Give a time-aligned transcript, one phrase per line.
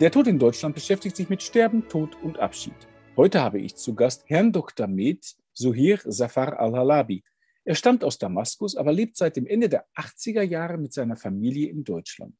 [0.00, 2.88] Der Tod in Deutschland beschäftigt sich mit Sterben, Tod und Abschied.
[3.18, 4.86] Heute habe ich zu Gast Herrn Dr.
[4.86, 7.22] Med Suhir Safar al-Halabi.
[7.64, 11.68] Er stammt aus Damaskus, aber lebt seit dem Ende der 80er Jahre mit seiner Familie
[11.68, 12.34] in Deutschland.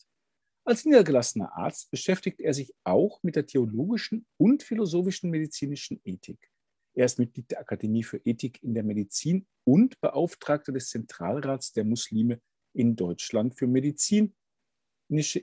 [0.65, 6.51] Als niedergelassener Arzt beschäftigt er sich auch mit der theologischen und philosophischen medizinischen Ethik.
[6.95, 11.85] Er ist Mitglied der Akademie für Ethik in der Medizin und Beauftragter des Zentralrats der
[11.85, 12.41] Muslime
[12.73, 14.33] in Deutschland für medizinische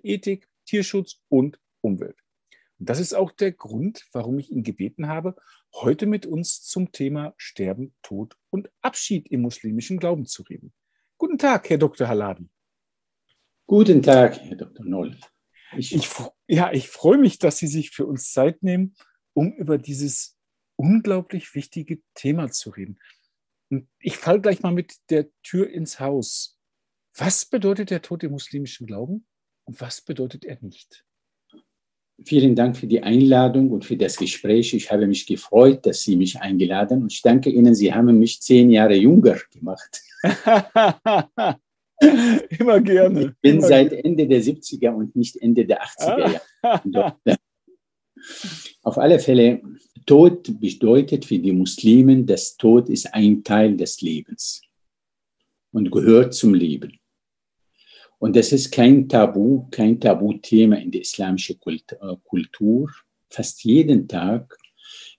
[0.01, 2.17] Ethik, Tierschutz und Umwelt.
[2.79, 5.35] Und das ist auch der Grund, warum ich ihn gebeten habe,
[5.73, 10.73] heute mit uns zum Thema Sterben, Tod und Abschied im muslimischen Glauben zu reden.
[11.17, 12.07] Guten Tag, Herr Dr.
[12.07, 12.49] Halabi.
[13.65, 14.85] Guten Tag, Herr Dr.
[14.85, 15.17] Noll.
[15.75, 16.07] Ich, ich,
[16.47, 18.95] ja, ich freue mich, dass Sie sich für uns Zeit nehmen,
[19.33, 20.37] um über dieses
[20.75, 22.99] unglaublich wichtige Thema zu reden.
[23.69, 26.59] Und ich falle gleich mal mit der Tür ins Haus.
[27.15, 29.27] Was bedeutet der Tod im muslimischen Glauben
[29.65, 31.06] und was bedeutet er nicht?
[32.25, 34.73] Vielen Dank für die Einladung und für das Gespräch.
[34.73, 38.41] Ich habe mich gefreut, dass Sie mich eingeladen und ich danke Ihnen, Sie haben mich
[38.41, 40.01] zehn Jahre jünger gemacht.
[42.59, 43.21] immer gerne.
[43.21, 46.39] Ich bin immer seit Ende der 70er und nicht Ende der 80er
[46.91, 47.37] Jahre.
[48.81, 49.61] Auf alle Fälle,
[50.07, 54.61] Tod bedeutet für die Muslimen, dass Tod ist ein Teil des Lebens
[55.71, 56.97] und gehört zum Leben.
[58.19, 62.89] Und das ist kein Tabu, kein Tabuthema in der islamischen äh, Kultur.
[63.29, 64.57] Fast jeden Tag,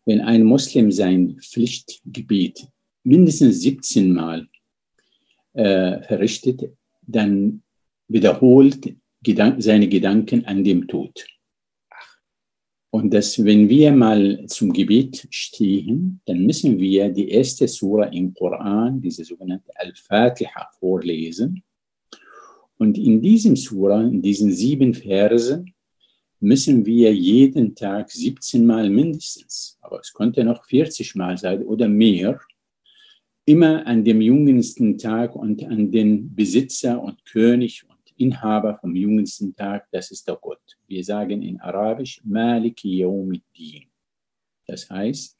[0.04, 2.66] wenn ein Muslim sein Pflichtgebet
[3.04, 4.48] mindestens 17 Mal
[5.52, 6.62] äh, verrichtet,
[7.02, 7.62] dann
[8.08, 11.26] wiederholt Gedan seine Gedanken an dem Tod.
[12.90, 18.32] Und dass, wenn wir mal zum Gebet stehen, dann müssen wir die erste Sura im
[18.32, 21.62] Koran, diese sogenannte Al-Fatiha, vorlesen.
[22.78, 25.74] Und in diesem Sura, in diesen sieben Versen,
[26.40, 31.88] müssen wir jeden Tag 17 Mal mindestens, aber es könnte noch 40 Mal sein oder
[31.88, 32.40] mehr,
[33.44, 39.54] immer an dem jüngsten Tag und an den Besitzer und König und Inhaber vom jüngsten
[39.56, 40.60] Tag, das ist der Gott.
[40.86, 43.86] Wir sagen in Arabisch Malik Yawmiddin.
[44.66, 45.36] Das heißt,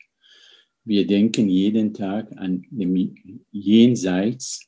[0.84, 3.14] wir denken jeden Tag an dem
[3.52, 4.66] Jenseits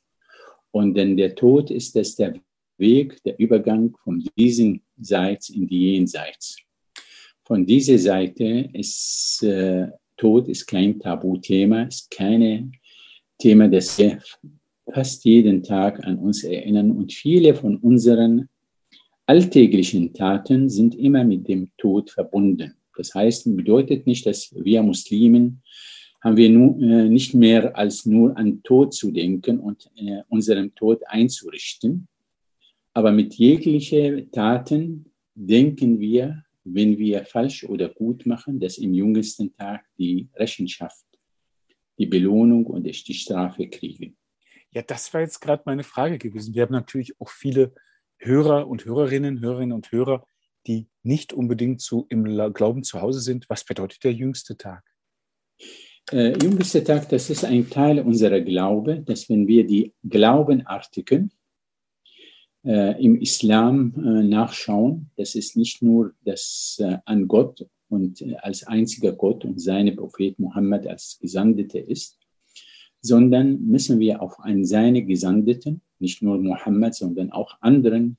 [0.69, 2.39] und denn der Tod ist das der
[2.81, 6.57] Weg, der Übergang von diesem Seits in die Jenseits.
[7.45, 9.87] Von dieser Seite ist äh,
[10.17, 12.73] Tod ist kein Tabuthema, ist kein
[13.39, 14.19] Thema, das wir
[14.93, 16.91] fast jeden Tag an uns erinnern.
[16.91, 18.49] Und viele von unseren
[19.25, 22.75] alltäglichen Taten sind immer mit dem Tod verbunden.
[22.95, 25.63] Das heißt, bedeutet nicht, dass wir Muslimen
[26.21, 30.75] haben wir nur, äh, nicht mehr als nur an Tod zu denken und äh, unserem
[30.75, 32.07] Tod einzurichten,
[32.93, 39.55] aber mit jeglichen Taten denken wir, wenn wir falsch oder gut machen, dass im jüngsten
[39.55, 41.05] Tag die Rechenschaft,
[41.97, 44.17] die Belohnung und die Strafe kriegen.
[44.71, 46.53] Ja, das war jetzt gerade meine Frage gewesen.
[46.53, 47.73] Wir haben natürlich auch viele
[48.17, 50.25] Hörer und Hörerinnen, Hörerinnen und Hörer,
[50.67, 53.49] die nicht unbedingt so im Glauben zu Hause sind.
[53.49, 54.83] Was bedeutet der jüngste Tag?
[56.11, 61.29] Äh, jüngste Tag, das ist ein Teil unserer Glaube, dass wenn wir die Glaubenartikel
[62.63, 65.09] äh, im Islam äh, nachschauen.
[65.17, 69.93] Das ist nicht nur das äh, an Gott und äh, als einziger Gott und seine
[69.93, 72.17] Prophet Muhammad als Gesandete ist,
[73.01, 78.17] sondern müssen wir auf einen seine Gesandeten, nicht nur Muhammad, sondern auch anderen,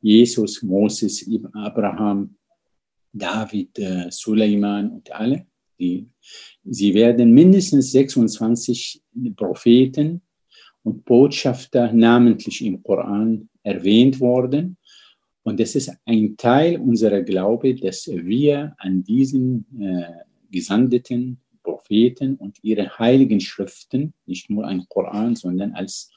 [0.00, 2.36] Jesus, Moses, Abraham,
[3.12, 5.46] David, äh, Suleiman und alle,
[5.78, 6.08] die,
[6.64, 9.02] sie werden mindestens 26
[9.36, 10.22] Propheten
[10.82, 14.76] und Botschafter namentlich im Koran erwähnt worden.
[15.42, 20.04] Und es ist ein Teil unserer Glaube, dass wir an diesen äh,
[20.50, 26.10] gesandten Propheten und ihre heiligen Schriften, nicht nur ein Koran, sondern als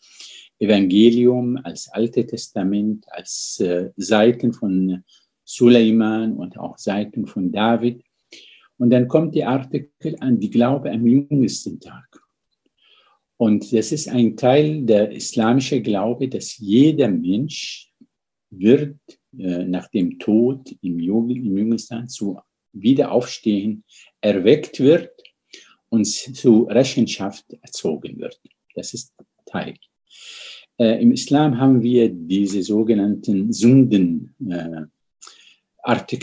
[0.59, 5.03] Evangelium, als Alte Testament, als äh, Seiten von
[5.43, 8.03] Suleiman und auch Seiten von David.
[8.77, 12.22] Und dann kommt die Artikel an die Glaube am jüngsten Tag.
[13.37, 17.91] Und das ist ein Teil der islamischen Glaube, dass jeder Mensch
[18.49, 18.97] wird
[19.37, 22.39] äh, nach dem Tod im, im Jüngestand zu
[22.73, 23.83] Wiederaufstehen
[24.21, 25.11] erweckt wird
[25.89, 28.39] und zu Rechenschaft erzogen wird.
[28.75, 29.13] Das ist
[29.45, 29.75] Teil.
[30.77, 34.91] Äh, Im Islam haben wir diese sogenannten Sündenartikel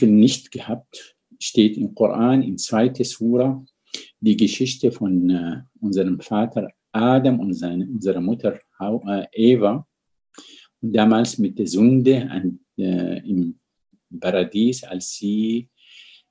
[0.09, 1.17] äh, nicht gehabt.
[1.39, 3.65] Steht im Koran, in zweite Sura,
[4.21, 9.87] die Geschichte von äh, unserem Vater Adam und seine, unsere Mutter äh, Eva
[10.81, 13.59] damals mit der Sünde an, äh, im
[14.19, 15.69] Paradies, als sie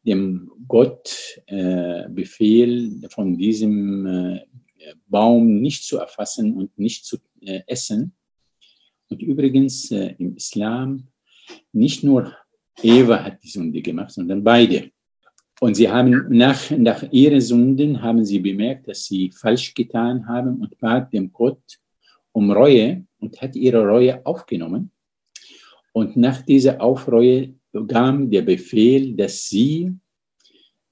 [0.06, 4.46] dem Gott äh, Befehl von diesem äh,
[5.08, 8.14] Baum nicht zu erfassen und nicht zu äh, essen.
[9.10, 11.08] Und übrigens äh, im Islam
[11.72, 12.36] nicht nur
[12.82, 14.92] Eva hat die Sünde gemacht, sondern beide.
[15.62, 20.62] Und sie haben nach, nach ihren Sünden haben sie bemerkt, dass sie falsch getan haben
[20.62, 21.62] und bat dem Gott
[22.32, 24.92] um Reue und hat ihre Reue aufgenommen.
[25.92, 27.56] Und nach dieser Aufreue
[27.88, 29.92] kam der Befehl, dass sie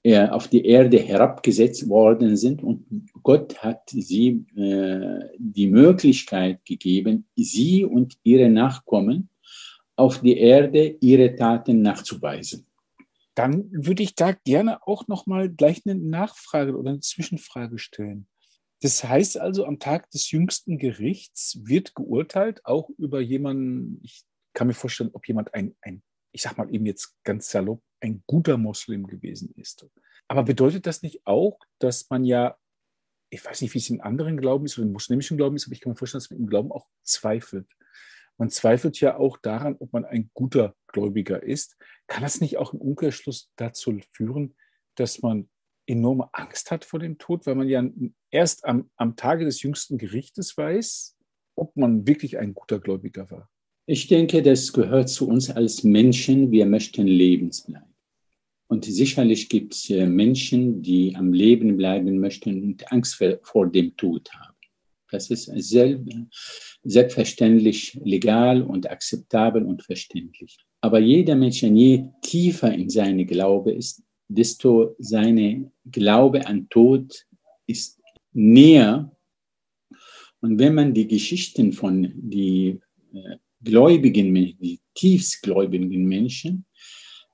[0.02, 2.84] äh, auf die Erde herabgesetzt worden sind und
[3.22, 9.28] Gott hat sie äh, die Möglichkeit gegeben, sie und ihre Nachkommen
[9.96, 12.67] auf die Erde ihre Taten nachzuweisen.
[13.38, 18.26] Dann würde ich da gerne auch noch mal gleich eine Nachfrage oder eine Zwischenfrage stellen.
[18.82, 24.24] Das heißt also, am Tag des jüngsten Gerichts wird geurteilt, auch über jemanden, ich
[24.54, 26.02] kann mir vorstellen, ob jemand ein, ein
[26.32, 29.86] ich sag mal eben jetzt ganz salopp, ein guter Moslem gewesen ist.
[30.26, 32.56] Aber bedeutet das nicht auch, dass man ja,
[33.30, 35.74] ich weiß nicht, wie es in anderen Glauben ist oder im muslimischen Glauben ist, aber
[35.74, 37.68] ich kann mir vorstellen, dass man im Glauben auch zweifelt.
[38.36, 41.76] Man zweifelt ja auch daran, ob man ein guter Gläubiger ist.
[42.08, 44.56] Kann das nicht auch im Umkehrschluss dazu führen,
[44.96, 45.48] dass man
[45.86, 47.82] enorme Angst hat vor dem Tod, weil man ja
[48.30, 51.16] erst am, am Tage des jüngsten Gerichtes weiß,
[51.54, 53.50] ob man wirklich ein guter Gläubiger war?
[53.86, 56.50] Ich denke, das gehört zu uns als Menschen.
[56.50, 57.94] Wir möchten lebensbleiben.
[58.70, 63.96] Und sicherlich gibt es äh, Menschen, die am Leben bleiben möchten und Angst vor dem
[63.96, 64.57] Tod haben.
[65.10, 65.50] Das ist
[66.82, 70.58] selbstverständlich legal und akzeptabel und verständlich.
[70.80, 77.26] Aber jeder Mensch, je tiefer in seine Glaube ist, desto seine Glaube an Tod
[77.66, 78.00] ist
[78.32, 79.10] näher.
[80.40, 82.78] Und wenn man die Geschichten von die
[83.12, 86.64] äh, gläubigen, die tiefstgläubigen Menschen,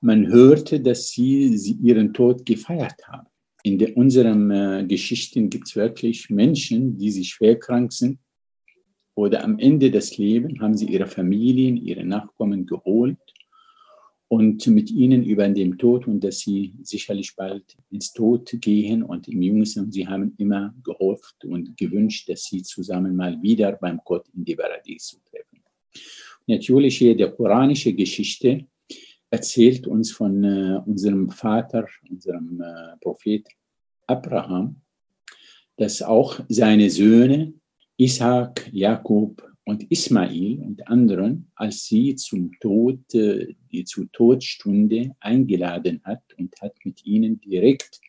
[0.01, 3.27] man hörte, dass sie, sie ihren Tod gefeiert haben.
[3.65, 8.19] In de, unseren äh, Geschichten gibt es wirklich Menschen, die sich schwer krank sind
[9.15, 13.17] oder am Ende des Lebens haben sie ihre Familien, ihre Nachkommen geholt
[14.27, 19.27] und mit ihnen über den Tod und dass sie sicherlich bald ins Tod gehen und
[19.27, 24.27] im Jüngsten, sie haben immer gehofft und gewünscht, dass sie zusammen mal wieder beim Gott
[24.35, 25.63] in die Paradies zu treffen.
[26.45, 28.67] Natürlich hier die koranische Geschichte
[29.35, 33.45] erzählt uns von äh, unserem Vater, unserem äh, Prophet
[34.07, 34.77] Abraham,
[35.75, 37.53] dass auch seine Söhne
[37.97, 45.99] Isaac, Jakob und Ismail und anderen, als sie zum Tod, äh, die zur Todstunde eingeladen
[46.05, 47.99] hat und hat mit ihnen direkt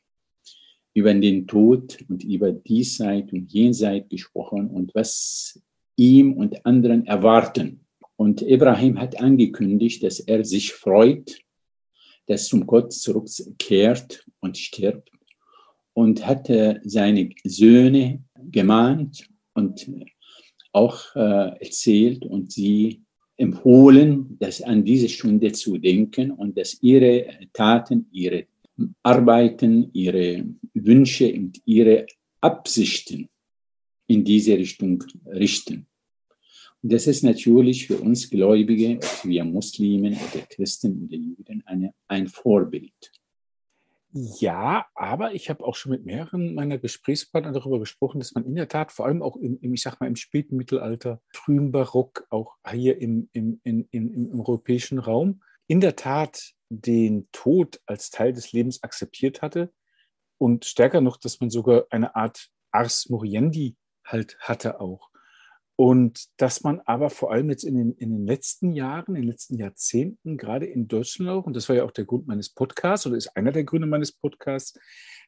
[0.95, 5.61] über den Tod und über Diesseit und Jenseit gesprochen und was
[5.97, 7.86] ihm und anderen erwarten.
[8.17, 11.39] Und Ibrahim hat angekündigt, dass er sich freut,
[12.27, 15.11] dass zum Gott zurückkehrt und stirbt
[15.93, 19.91] und hatte seine Söhne gemahnt und
[20.73, 23.03] auch äh, erzählt und sie
[23.37, 28.47] empfohlen, dass an diese Stunde zu denken und dass ihre Taten, ihre
[29.03, 32.07] Arbeiten, ihre Wünsche und ihre
[32.41, 33.29] Absichten
[34.07, 35.86] in diese Richtung richten.
[36.83, 43.13] Das ist natürlich für uns Gläubige, wir Muslimen oder Christen oder Juden, eine, ein Vorbild.
[44.13, 48.55] Ja, aber ich habe auch schon mit mehreren meiner Gesprächspartner darüber gesprochen, dass man in
[48.55, 52.27] der Tat vor allem auch im, im ich sag mal, im späten Mittelalter, frühen Barock,
[52.31, 58.11] auch hier im, im, im, im, im europäischen Raum, in der Tat den Tod als
[58.11, 59.71] Teil des Lebens akzeptiert hatte
[60.39, 65.11] und stärker noch, dass man sogar eine Art Ars Moriendi halt hatte auch.
[65.79, 69.31] Und dass man aber vor allem jetzt in den, in den letzten Jahren, in den
[69.31, 73.07] letzten Jahrzehnten, gerade in Deutschland auch, und das war ja auch der Grund meines Podcasts
[73.07, 74.79] oder ist einer der Gründe meines Podcasts,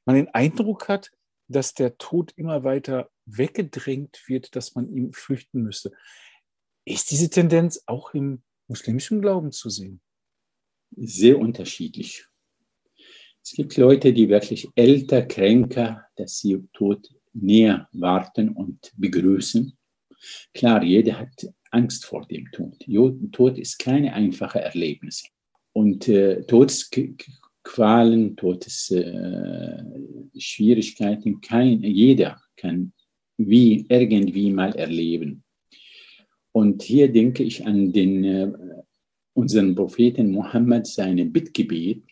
[0.07, 1.11] man den Eindruck hat,
[1.49, 5.93] dass der Tod immer weiter weggedrängt wird, dass man ihm flüchten müsste.
[6.87, 10.00] Ist diese Tendenz auch im muslimischen Glauben zu sehen?
[10.97, 12.26] Sehr unterschiedlich.
[13.43, 19.77] Es gibt Leute, die wirklich älter, kränker, dass sie Tod näher warten und begrüßen.
[20.55, 22.75] Klar, jeder hat Angst vor dem Tod.
[23.33, 25.25] Tod ist keine einfache Erlebnis.
[25.73, 32.93] Und äh, Todesqualen, Todesschwierigkeiten, äh, kein, jeder kann
[33.37, 35.45] wie irgendwie mal erleben.
[36.53, 38.51] Und hier denke ich an den, äh,
[39.35, 42.03] unseren Propheten Mohammed, seine Bittgebet.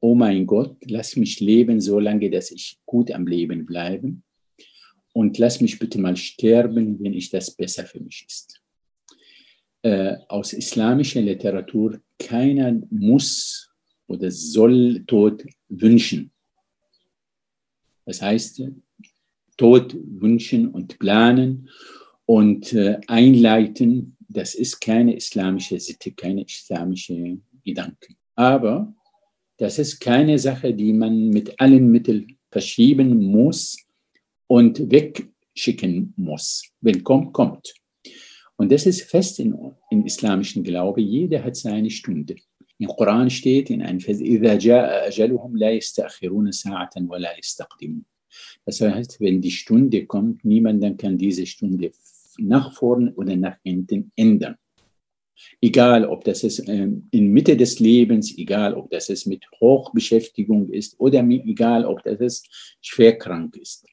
[0.00, 4.22] Oh mein Gott, lass mich leben, solange dass ich gut am Leben bleibe
[5.12, 8.62] und lass mich bitte mal sterben, wenn ich das besser für mich ist.
[9.82, 13.70] äh, aus islamischer Literatur, keiner muss
[14.06, 16.30] oder soll Tod wünschen.
[18.04, 18.62] Das heißt,
[19.56, 21.68] Tod wünschen und planen
[22.26, 28.14] und äh, einleiten, das ist keine islamische Sitte, keine islamische Gedanke.
[28.34, 28.94] Aber
[29.58, 33.76] das ist keine Sache, die man mit allen Mitteln verschieben muss
[34.52, 36.62] und wegschicken muss.
[36.82, 37.72] Wenn kommt, kommt.
[38.56, 39.56] Und das ist fest in,
[39.90, 41.00] im islamischen Glaube.
[41.00, 42.36] Jeder hat seine Stunde.
[42.76, 44.18] Im Koran steht in einem Vers,
[48.66, 51.90] Das heißt, wenn die Stunde kommt, niemand kann diese Stunde
[52.36, 54.56] nach vorne oder nach hinten ändern.
[55.62, 60.68] Egal, ob das ist ähm, in Mitte des Lebens, egal, ob das ist mit Hochbeschäftigung
[60.68, 63.86] ist oder egal, ob das ist schwer krank ist.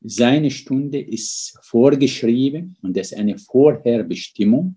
[0.00, 4.76] Seine Stunde ist vorgeschrieben und das ist eine Vorherbestimmung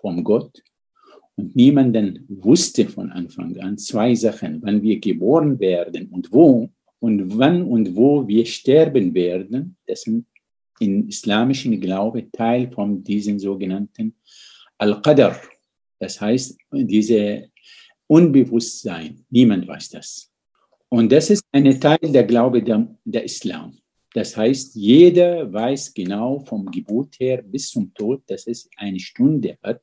[0.00, 0.62] vom Gott.
[1.36, 6.70] Und niemanden wusste von Anfang an zwei Sachen, wann wir geboren werden und wo
[7.00, 9.76] und wann und wo wir sterben werden.
[9.86, 10.26] Das sind
[10.78, 14.14] im islamischen Glaube Teil von diesen sogenannten
[14.78, 15.40] Al-Qadr.
[15.98, 17.50] Das heißt, diese
[18.06, 19.24] Unbewusstsein.
[19.30, 20.30] Niemand weiß das.
[20.88, 23.76] Und das ist ein Teil der Glaube der, der Islam.
[24.14, 29.58] Das heißt, jeder weiß genau vom Geburt her bis zum Tod, dass es eine Stunde
[29.60, 29.82] hat,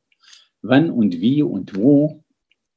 [0.62, 2.24] wann und wie und wo.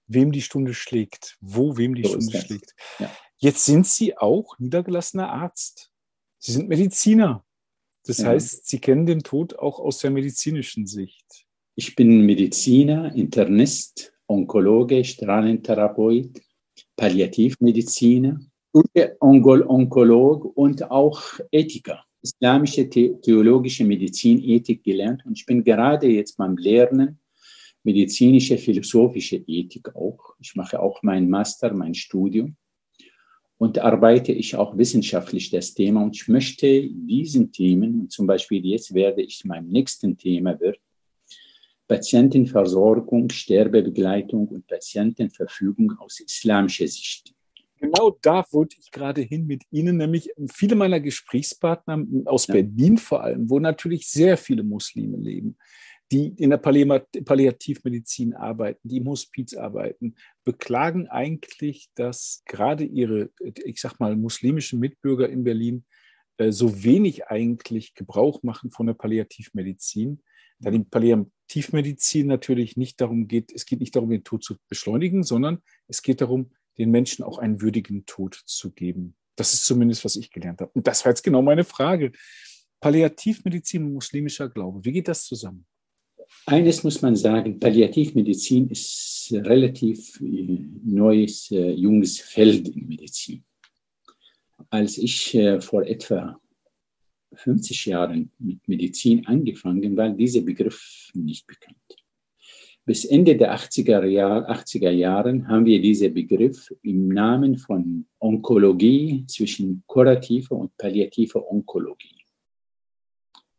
[0.09, 2.75] Wem die Stunde schlägt, wo wem die so Stunde schlägt.
[2.99, 3.11] Ja.
[3.39, 5.93] Jetzt sind Sie auch niedergelassener Arzt.
[6.39, 7.45] Sie sind Mediziner.
[8.05, 8.27] Das ja.
[8.27, 11.47] heißt, Sie kennen den Tod auch aus der medizinischen Sicht.
[11.77, 16.41] Ich bin Mediziner, Internist, Onkologe, Strahlentherapeut,
[16.97, 18.41] Palliativmediziner
[19.21, 25.25] Onkolog und auch Ethiker, islamische theologische Medizin, Ethik gelernt.
[25.25, 27.19] Und ich bin gerade jetzt beim Lernen
[27.85, 30.35] medizinische, philosophische Ethik auch.
[30.41, 32.57] Ich mache auch mein Master, mein Studium
[33.59, 36.03] und arbeite ich auch wissenschaftlich das Thema.
[36.03, 40.79] Und ich möchte diesen Themen, zum Beispiel jetzt werde ich mein nächsten Thema wird
[41.87, 47.34] Patientenversorgung, Sterbebegleitung und Patientenverfügung aus islamischer Sicht
[47.85, 52.55] genau da wollte ich gerade hin mit Ihnen, nämlich viele meiner Gesprächspartner aus ja.
[52.55, 55.57] Berlin vor allem, wo natürlich sehr viele Muslime leben,
[56.13, 60.15] die in der Palliativmedizin arbeiten, die im Hospiz arbeiten,
[60.45, 63.31] beklagen eigentlich, dass gerade ihre,
[63.65, 65.85] ich sag mal, muslimischen Mitbürger in Berlin
[66.37, 70.21] äh, so wenig eigentlich Gebrauch machen von der Palliativmedizin,
[70.61, 75.23] da die Palliativmedizin natürlich nicht darum geht, es geht nicht darum, den Tod zu beschleunigen,
[75.23, 79.17] sondern es geht darum, den Menschen auch einen würdigen Tod zu geben.
[79.37, 80.71] Das ist zumindest, was ich gelernt habe.
[80.75, 82.13] Und das war jetzt genau meine Frage.
[82.81, 85.67] Palliativmedizin und muslimischer Glaube, wie geht das zusammen?
[86.47, 93.45] Eines muss man sagen, Palliativmedizin ist relativ äh, neues, äh, junges Feld in Medizin.
[94.71, 96.39] Als ich äh, vor etwa
[97.35, 102.04] 50 Jahren mit Medizin angefangen war, dieser Begriff nicht bekannt.
[102.87, 109.25] Bis Ende der 80er, Jahr, 80er Jahren haben wir diesen Begriff im Namen von Onkologie
[109.27, 112.25] zwischen kurativer und palliativer Onkologie.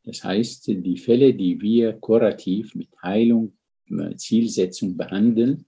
[0.03, 3.53] Das heißt, die Fälle, die wir kurativ mit Heilung,
[3.89, 5.65] äh, Zielsetzung behandeln,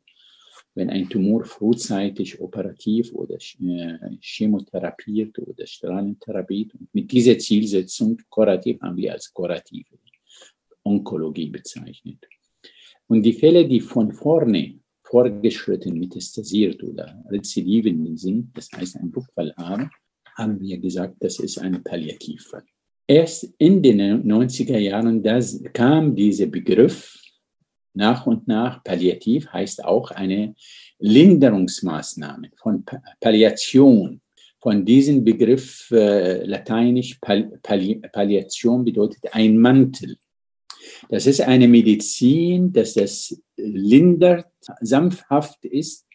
[0.75, 8.79] wenn ein Tumor frühzeitig operativ oder äh, chemotherapiert oder strahlentherapiert und mit dieser Zielsetzung kurativ
[8.81, 9.97] haben wir als kurative
[10.83, 12.19] Onkologie bezeichnet.
[13.07, 19.53] Und die Fälle, die von vorne vorgeschritten metastasiert oder rezidiven sind, das heißt ein Rückfall
[19.57, 19.89] haben,
[20.59, 22.63] wir gesagt, das ist ein Palliativfall.
[23.07, 27.17] Erst in den 90er Jahren das kam dieser Begriff
[27.93, 28.83] nach und nach.
[28.83, 30.55] Palliativ heißt auch eine
[30.99, 32.83] Linderungsmaßnahme von
[33.19, 34.21] Palliation.
[34.59, 37.59] Von diesem Begriff äh, lateinisch Pall
[38.11, 40.17] Palliation bedeutet ein Mantel.
[41.09, 44.47] Das ist eine Medizin, dass das lindert,
[44.81, 46.05] sanfthaft ist,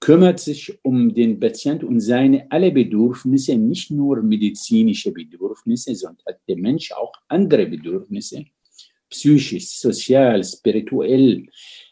[0.00, 6.40] kümmert sich um den Patienten und seine alle Bedürfnisse, nicht nur medizinische Bedürfnisse, sondern hat
[6.48, 8.44] der Mensch auch andere Bedürfnisse,
[9.08, 11.46] psychisch, sozial, spirituell,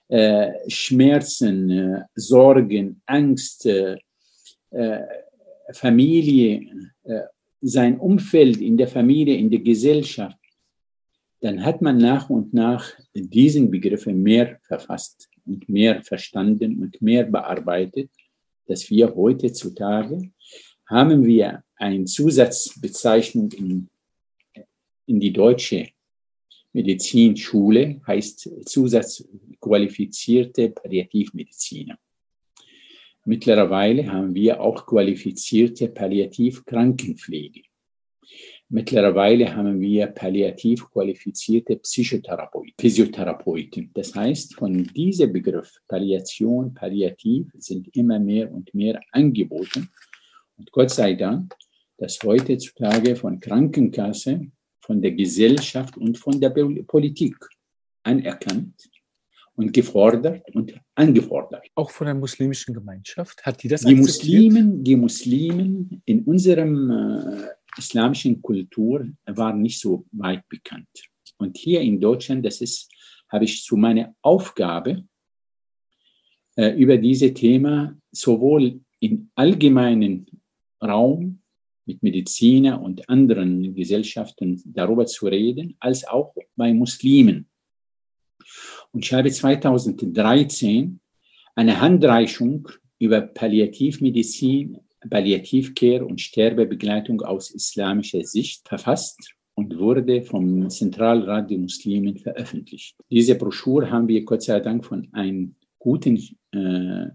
[0.08, 3.96] äh, Schmerzen, äh, Sorgen, Angst, äh,
[5.72, 6.68] Familie,
[7.60, 10.36] sein Umfeld in der Familie, in der Gesellschaft
[11.44, 17.24] dann hat man nach und nach diesen Begriffe mehr verfasst und mehr verstanden und mehr
[17.24, 18.10] bearbeitet,
[18.66, 20.30] dass wir heutzutage
[20.86, 23.90] haben wir eine Zusatzbezeichnung in,
[25.04, 25.90] in die deutsche
[26.72, 31.98] Medizinschule heißt zusatzqualifizierte Palliativmediziner.
[33.26, 37.64] Mittlerweile haben wir auch qualifizierte Palliativkrankenpflege.
[38.74, 43.92] Mittlerweile haben wir palliativ qualifizierte Psychotherapeuten, Physiotherapeuten.
[43.94, 49.88] Das heißt, von diesem Begriff Palliation, Palliativ sind immer mehr und mehr angeboten.
[50.56, 51.54] Und Gott sei Dank,
[51.98, 54.50] dass heutzutage von Krankenkasse,
[54.80, 57.36] von der Gesellschaft und von der Politik
[58.02, 58.90] anerkannt
[59.54, 61.64] und gefordert und angefordert.
[61.76, 67.53] Auch von der muslimischen Gemeinschaft hat die das die Muslimen, die Muslimen in unserem äh,
[67.76, 70.88] islamischen Kultur waren nicht so weit bekannt.
[71.38, 72.90] Und hier in Deutschland, das ist,
[73.28, 75.04] habe ich zu meiner Aufgabe,
[76.56, 80.26] äh, über dieses Thema sowohl im allgemeinen
[80.80, 81.40] Raum
[81.86, 87.48] mit Mediziner und anderen Gesellschaften darüber zu reden, als auch bei Muslimen.
[88.92, 91.00] Und ich habe 2013
[91.54, 94.78] eine Handreichung über Palliativmedizin
[95.08, 102.96] Palliativcare und Sterbebegleitung aus islamischer Sicht verfasst und wurde vom Zentralrat der Muslimen veröffentlicht.
[103.10, 106.16] Diese Broschüre haben wir Gott sei Dank von einem guten
[106.52, 107.10] äh,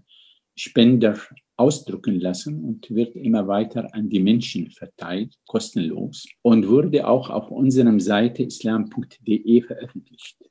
[0.56, 1.18] Spender
[1.56, 7.50] ausdrucken lassen und wird immer weiter an die Menschen verteilt, kostenlos und wurde auch auf
[7.50, 10.49] unserer Seite islam.de veröffentlicht.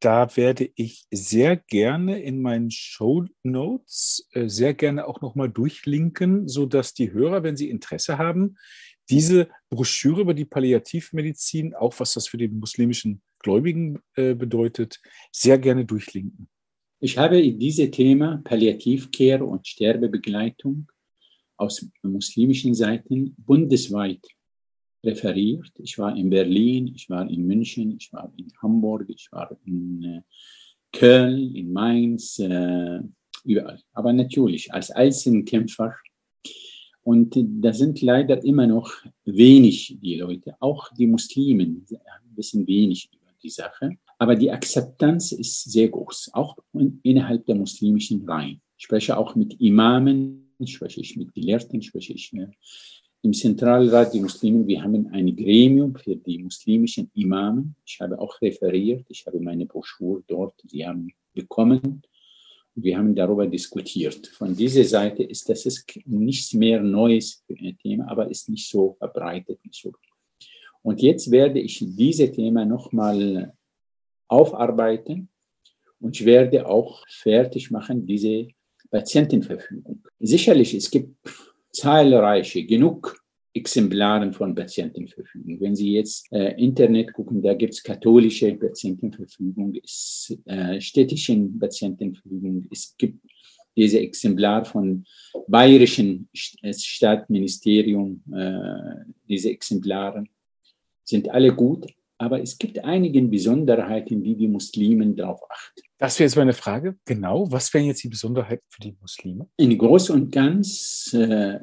[0.00, 6.48] Da werde ich sehr gerne in meinen Show Notes äh, sehr gerne auch nochmal durchlinken,
[6.48, 8.56] sodass die Hörer, wenn sie Interesse haben,
[9.10, 15.00] diese Broschüre über die Palliativmedizin, auch was das für die muslimischen Gläubigen äh, bedeutet,
[15.32, 16.48] sehr gerne durchlinken.
[17.00, 20.90] Ich habe dieses Thema Palliativcare und Sterbebegleitung
[21.56, 24.26] aus muslimischen Seiten bundesweit
[25.02, 25.72] referiert.
[25.78, 30.04] Ich war in Berlin, ich war in München, ich war in Hamburg, ich war in
[30.04, 30.22] äh,
[30.92, 33.00] Köln, in Mainz, äh,
[33.44, 33.80] überall.
[33.92, 35.94] Aber natürlich als Einzelkämpfer.
[37.02, 38.92] Und da sind leider immer noch
[39.24, 41.86] wenig die Leute, auch die Muslimen
[42.36, 43.96] wissen wenig über die Sache.
[44.18, 46.58] Aber die Akzeptanz ist sehr groß, auch
[47.02, 48.60] innerhalb der muslimischen Reihen.
[48.76, 52.50] Ich spreche auch mit Imamen, spreche ich mit Gelehrten, spreche ich mit
[53.22, 57.74] im Zentralrat der Muslimen, wir haben ein Gremium für die muslimischen Imamen.
[57.84, 62.02] Ich habe auch referiert, ich habe meine Broschüre dort, sie haben bekommen.
[62.74, 64.28] Wir haben darüber diskutiert.
[64.28, 67.44] Von dieser Seite ist das ist nichts mehr neues
[67.82, 69.58] Thema, aber ist nicht so verbreitet.
[69.64, 69.92] Nicht so.
[70.82, 73.52] Und jetzt werde ich dieses Thema nochmal
[74.28, 75.28] aufarbeiten
[76.00, 78.48] und ich werde auch fertig machen, diese
[78.90, 80.02] Patientenverfügung.
[80.20, 81.16] Sicherlich, es gibt
[81.72, 83.20] zahlreiche, genug
[83.52, 85.60] Exemplaren von Patientenverfügung.
[85.60, 92.68] Wenn Sie jetzt äh, Internet gucken, da gibt es katholische Patientenverfügung, es, äh, städtischen Patientenverfügung,
[92.70, 93.24] es gibt
[93.76, 95.04] diese Exemplar von
[95.48, 96.28] bayerischen
[96.62, 100.24] äh, Stadtministerium, äh, diese Exemplare
[101.04, 101.86] sind alle gut,
[102.20, 105.80] aber es gibt einige Besonderheiten, die die Muslimen darauf achten.
[105.96, 106.96] Das wäre jetzt meine Frage.
[107.06, 109.48] Genau, was wären jetzt die Besonderheiten für die Muslime?
[109.56, 111.60] In Groß und Ganz äh,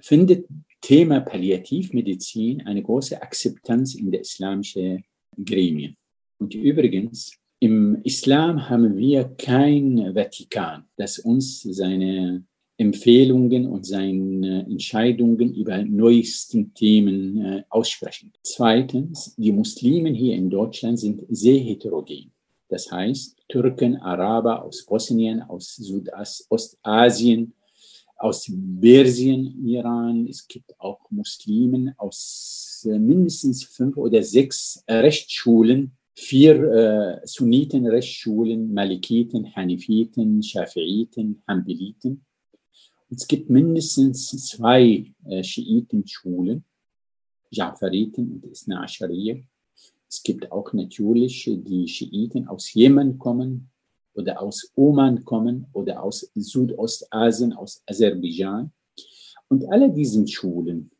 [0.00, 0.46] findet
[0.82, 5.02] Thema Palliativmedizin eine große Akzeptanz in der islamischen
[5.42, 5.96] Gremien.
[6.38, 12.44] Und übrigens, im Islam haben wir kein Vatikan, das uns seine
[12.80, 18.32] Empfehlungen und seine Entscheidungen über neuesten Themen äh, aussprechen.
[18.42, 22.32] Zweitens, die Muslimen hier in Deutschland sind sehr heterogen.
[22.70, 27.52] Das heißt, Türken, Araber aus Bosnien, aus Südostasien,
[28.16, 30.26] aus Persien, Iran.
[30.26, 39.54] Es gibt auch Muslimen aus äh, mindestens fünf oder sechs Rechtsschulen, vier äh, Sunniten-Rechtsschulen, Malikiten,
[39.54, 42.24] Hanifiten, Shafiiten, Hanbeliten.
[43.12, 46.64] Es gibt mindestens zwei äh, Schiitenschulen,
[47.50, 49.36] Ja'fariten und Isna Ashariya.
[50.08, 53.68] Es gibt auch natürlich die Schiiten aus Jemen kommen
[54.14, 58.70] oder aus Oman kommen oder aus Südostasien, aus Aserbaidschan.
[59.48, 60.92] Und alle diesen Schulen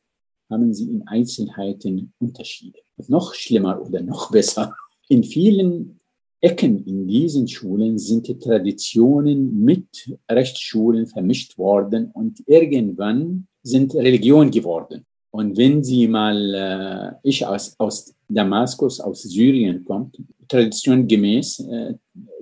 [0.49, 2.81] haben sie in Einzelheiten Unterschiede.
[3.07, 4.75] noch schlimmer oder noch besser,
[5.09, 6.00] in vielen
[6.43, 14.51] Ecken in diesen Schulen sind die Traditionen mit Rechtsschulen vermischt worden und irgendwann sind Religion
[14.51, 15.05] geworden.
[15.31, 21.95] Und wenn Sie mal, äh, ich aus, aus Damaskus, aus Syrien kommt, traditiongemäß äh,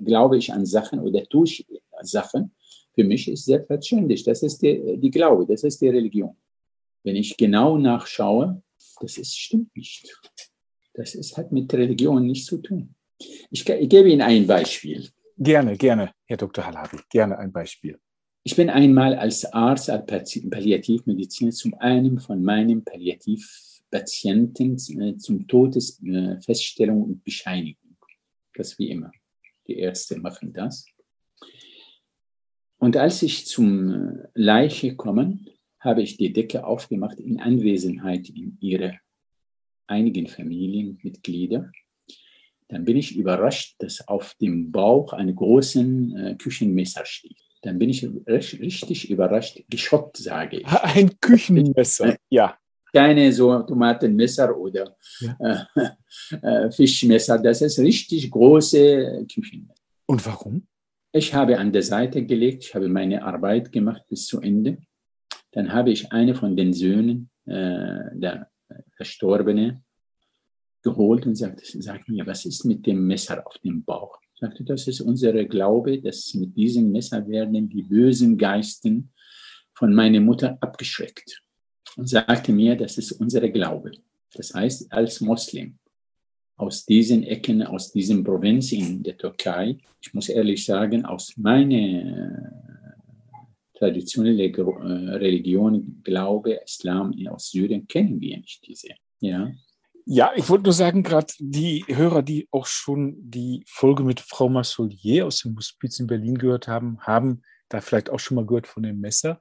[0.03, 1.67] glaube ich an Sachen oder tue ich
[2.01, 2.51] Sachen.
[2.95, 6.35] Für mich ist selbstverständlich, das ist die, die Glaube, das ist die Religion.
[7.03, 8.61] Wenn ich genau nachschaue,
[9.01, 10.19] das ist, stimmt nicht.
[10.93, 12.95] Das ist, hat mit Religion nichts zu tun.
[13.49, 15.09] Ich, ich gebe Ihnen ein Beispiel.
[15.37, 16.65] Gerne, gerne, Herr Dr.
[16.65, 17.97] Halabi, gerne ein Beispiel.
[18.43, 27.03] Ich bin einmal als Arzt, als Palliativmediziner zu einem von meinen Palliativpatienten äh, zum Todesfeststellung
[27.03, 27.97] und Bescheinigung.
[28.53, 29.11] Das wie immer.
[29.67, 30.85] Die Ärzte machen das.
[32.77, 35.39] Und als ich zum äh, Leiche komme,
[35.79, 38.99] habe ich die Decke aufgemacht in Anwesenheit in ihre
[39.87, 41.71] einigen Familienmitglieder.
[42.69, 47.37] Dann bin ich überrascht, dass auf dem Bauch ein großen äh, Küchenmesser steht.
[47.63, 50.67] Dann bin ich richtig überrascht, geschockt, sage ich.
[50.67, 52.57] Ein Küchenmesser, ja.
[52.93, 55.67] Keine so Tomatenmesser oder ja.
[55.75, 59.83] äh, äh, Fischmesser, das ist richtig große Küchenmesser.
[60.05, 60.67] Und warum?
[61.11, 64.77] Ich habe an der Seite gelegt, ich habe meine Arbeit gemacht bis zu Ende.
[65.51, 68.49] Dann habe ich eine von den Söhnen, äh, der
[68.95, 69.81] Verstorbene,
[70.81, 74.19] geholt und sagte, sagt mir, was ist mit dem Messer auf dem Bauch?
[74.33, 79.11] Ich sagte, das ist unser Glaube, dass mit diesem Messer werden die bösen Geisten
[79.73, 81.41] von meiner Mutter abgeschreckt.
[81.97, 83.91] Und sagte mir, das ist unser Glaube.
[84.33, 85.79] Das heißt, als Moslem
[86.55, 92.59] aus diesen Ecken, aus diesen Provinzen in der Türkei, ich muss ehrlich sagen, aus meiner
[93.79, 94.61] traditionelle äh,
[95.15, 98.89] Religion, Glaube, Islam aus Syrien kennen wir nicht diese.
[99.21, 99.51] Ja.
[100.11, 104.49] Ja, ich wollte nur sagen, gerade die Hörer, die auch schon die Folge mit Frau
[104.49, 108.65] Massolier aus dem Hospiz in Berlin gehört haben, haben da vielleicht auch schon mal gehört
[108.65, 109.39] von dem Messer.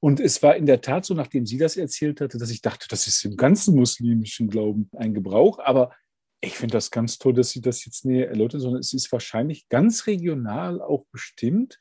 [0.00, 2.88] Und es war in der Tat so, nachdem sie das erzählt hatte, dass ich dachte,
[2.90, 5.60] das ist im ganzen muslimischen Glauben ein Gebrauch.
[5.60, 5.94] Aber
[6.40, 9.68] ich finde das ganz toll, dass sie das jetzt näher erläutern, sondern es ist wahrscheinlich
[9.68, 11.78] ganz regional auch bestimmt.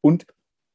[0.00, 0.24] Und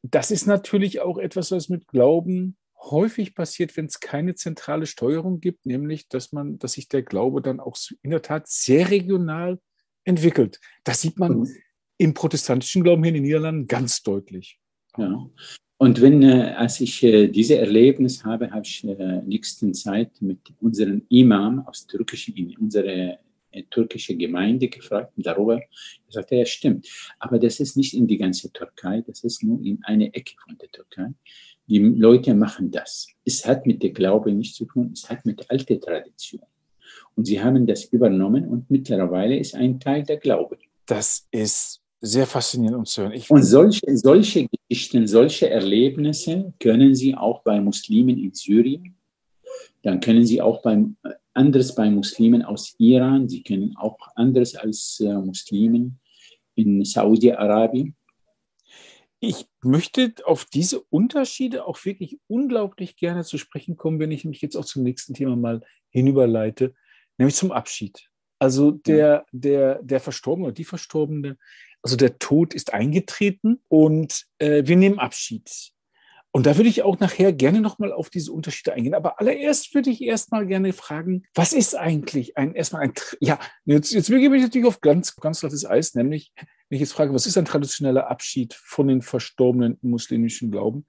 [0.04, 5.40] das ist natürlich auch etwas, was mit Glauben häufig passiert, wenn es keine zentrale Steuerung
[5.40, 9.60] gibt, nämlich dass man, dass sich der Glaube dann auch in der Tat sehr regional
[10.04, 10.60] entwickelt.
[10.84, 11.50] Das sieht man mhm.
[11.98, 14.60] im protestantischen Glauben hier in den Niederlanden ganz deutlich.
[14.98, 15.30] Ja.
[15.78, 20.40] Und wenn, äh, als ich äh, diese Erlebnis habe, habe ich äh, nächsten Zeit mit
[20.60, 23.18] unserem Imam aus türkischen, in unserer
[23.70, 25.56] türkische Gemeinde gefragt darüber.
[25.58, 25.62] Er
[26.08, 26.88] sagte, ja, stimmt.
[27.20, 30.58] Aber das ist nicht in die ganze Türkei, das ist nur in eine Ecke von
[30.58, 31.10] der Türkei.
[31.68, 33.08] Die Leute machen das.
[33.24, 36.42] Es hat mit der Glaube nichts zu tun, es hat mit der alten Tradition.
[37.16, 40.58] Und sie haben das übernommen und mittlerweile ist ein Teil der Glaube.
[40.86, 43.14] Das ist sehr faszinierend um zu hören.
[43.14, 48.96] Ich und solche, solche Geschichten, solche Erlebnisse können Sie auch bei Muslimen in Syrien,
[49.84, 50.98] dann können Sie auch beim
[51.34, 56.00] anderes bei Muslimen aus Iran, sie kennen auch anderes als äh, Muslimen
[56.56, 57.96] in Saudi-Arabien.
[59.20, 64.42] Ich möchte auf diese Unterschiede auch wirklich unglaublich gerne zu sprechen kommen, wenn ich mich
[64.42, 66.74] jetzt auch zum nächsten Thema mal hinüberleite,
[67.18, 68.10] nämlich zum Abschied.
[68.40, 71.38] Also der, der, der Verstorbene oder die Verstorbene,
[71.84, 75.72] also der Tod ist eingetreten und äh, wir nehmen Abschied.
[76.34, 78.94] Und da würde ich auch nachher gerne nochmal auf diese Unterschiede eingehen.
[78.94, 83.92] Aber allererst würde ich erstmal gerne fragen, was ist eigentlich ein, erstmal ein, ja, jetzt,
[83.92, 87.28] jetzt begebe ich natürlich auf ganz, ganz glattes Eis, nämlich, wenn ich jetzt frage, was
[87.28, 90.86] ist ein traditioneller Abschied von den Verstorbenen im muslimischen Glauben,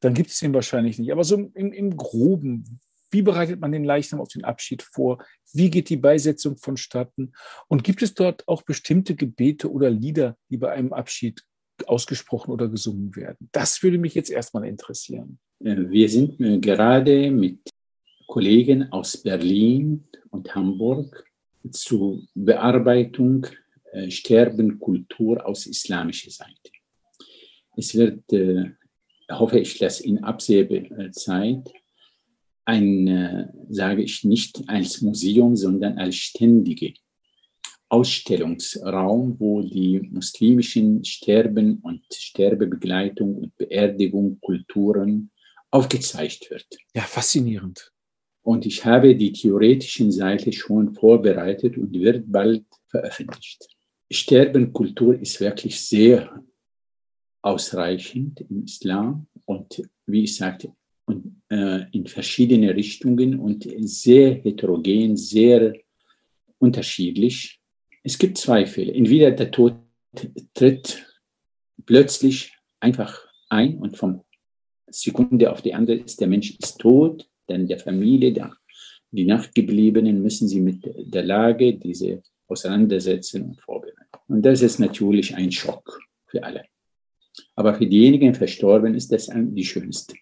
[0.00, 1.12] dann gibt es ihn wahrscheinlich nicht.
[1.12, 5.22] Aber so im, im Groben, wie bereitet man den Leichnam auf den Abschied vor?
[5.52, 7.32] Wie geht die Beisetzung vonstatten?
[7.68, 11.42] Und gibt es dort auch bestimmte Gebete oder Lieder, die bei einem Abschied
[11.88, 13.48] ausgesprochen oder gesungen werden?
[13.52, 15.38] Das würde mich jetzt erstmal interessieren.
[15.58, 17.58] Wir sind äh, gerade mit
[18.26, 21.24] Kollegen aus Berlin und Hamburg
[21.70, 23.46] zur Bearbeitung
[23.92, 26.70] äh, Sterbenkultur aus islamischer Seite.
[27.76, 28.70] Es wird, äh,
[29.30, 31.70] hoffe ich, dass in absehbarer Zeit
[32.64, 36.94] ein, sage ich nicht als Museum, sondern als ständige
[37.90, 45.30] Ausstellungsraum, wo die muslimischen Sterben und Sterbebegleitung und Beerdigung, Kulturen
[45.70, 46.66] aufgezeigt wird.
[46.94, 47.92] Ja, faszinierend.
[48.42, 53.68] Und ich habe die theoretischen Seite schon vorbereitet und wird bald veröffentlicht.
[54.10, 56.42] Sterbenkultur ist wirklich sehr
[57.42, 60.72] ausreichend im Islam und wie ich sagte,
[61.06, 65.74] und, äh, in verschiedene Richtungen und sehr heterogen, sehr
[66.58, 67.59] unterschiedlich
[68.02, 68.92] es gibt zwei Fälle.
[68.92, 69.74] Entweder der Tod
[70.54, 71.06] tritt
[71.86, 74.22] plötzlich einfach ein und vom
[74.88, 78.52] Sekunde auf die andere ist der Mensch ist tot, dann der Familie, der,
[79.10, 84.18] die Nachgebliebenen müssen sie mit der Lage diese auseinandersetzen und vorbereiten.
[84.28, 86.64] Und das ist natürlich ein Schock für alle.
[87.54, 90.14] Aber für diejenigen Verstorben ist das die schönste.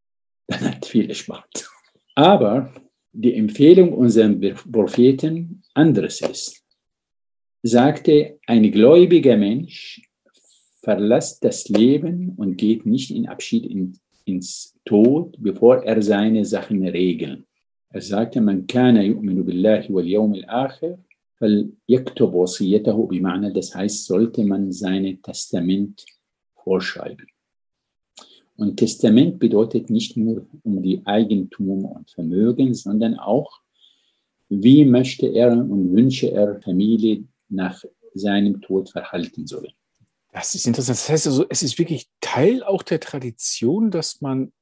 [0.48, 1.70] Dann hat viel Spaß.
[2.14, 2.72] Aber
[3.12, 4.28] die Empfehlung unserer
[4.70, 6.65] Propheten anderes ist
[7.65, 10.01] Sagte, ein gläubiger Mensch
[10.81, 16.85] verlässt das Leben und geht nicht in Abschied in, ins Tod, bevor er seine Sachen
[16.87, 17.43] regelt.
[17.89, 20.97] Er sagte, man kana yu'minu billahi wal yawm al-akhir,
[21.41, 26.05] فَلْيَكْتُبْ وَصِيَّتَهُ بمعنى, das heißt, sollte man sein Testament
[26.53, 27.27] vorschreiben.
[28.57, 33.59] Und Testament bedeutet nicht nur um die Eigentum und Vermögen, sondern auch,
[34.49, 37.82] wie möchte er und wünsche er Familie nach
[38.14, 39.68] seinem Tod verhalten soll.
[40.32, 40.98] Das ist interessant.
[40.98, 44.52] Das heißt also, es ist wirklich Teil auch der Tradition, dass man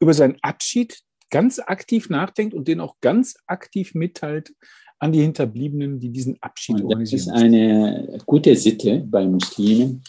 [0.00, 4.54] über seinen Abschied ganz aktiv nachdenkt und den auch ganz aktiv mitteilt
[4.98, 7.26] an die Hinterbliebenen, die diesen Abschied und organisieren.
[7.26, 10.02] Das ist eine gute Sitte bei Muslimen,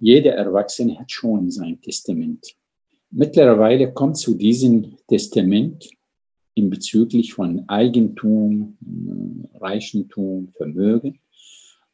[0.00, 2.56] jeder Erwachsene hat schon sein Testament.
[3.10, 5.90] Mittlerweile kommt zu diesem Testament
[6.54, 11.20] in bezüglich von Eigentum, äh, Reichentum, Vermögen,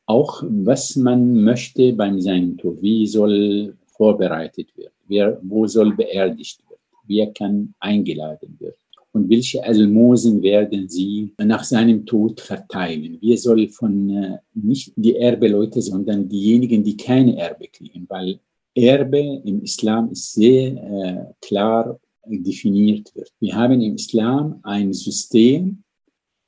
[0.07, 6.61] auch was man möchte beim seinem Tod, wie soll vorbereitet werden, wer, wo soll beerdigt
[6.69, 8.77] werden, wer kann eingeladen werden?
[9.12, 13.16] Und welche Almosen werden sie nach seinem Tod verteilen.
[13.23, 18.38] Wir sollen von äh, nicht die Erbeleute, sondern diejenigen, die keine Erbe kriegen, weil
[18.75, 23.33] Erbe im Islam sehr äh, klar definiert wird.
[23.40, 25.83] Wir haben im Islam ein System,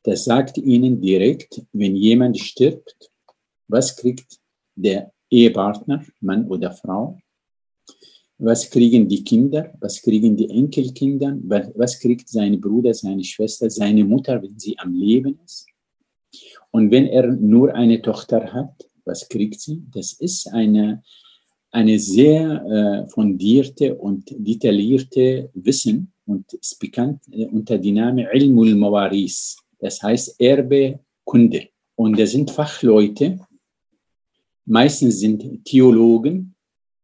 [0.03, 3.11] das sagt ihnen direkt, wenn jemand stirbt,
[3.69, 4.39] was kriegt
[4.75, 7.19] der Ehepartner, Mann oder Frau,
[8.39, 11.37] was kriegen die Kinder, was kriegen die Enkelkinder,
[11.75, 15.67] was kriegt seine Bruder, seine Schwester, seine Mutter, wenn sie am Leben ist.
[16.71, 19.83] Und wenn er nur eine Tochter hat, was kriegt sie?
[19.93, 21.03] Das ist eine,
[21.71, 28.75] eine sehr äh, fundierte und detaillierte Wissen und ist bekannt äh, unter dem Namen Ilmul
[28.75, 31.69] Mawaris, das heißt Erbekunde.
[31.97, 33.41] Und das sind Fachleute,
[34.69, 36.55] meistens sind Theologen,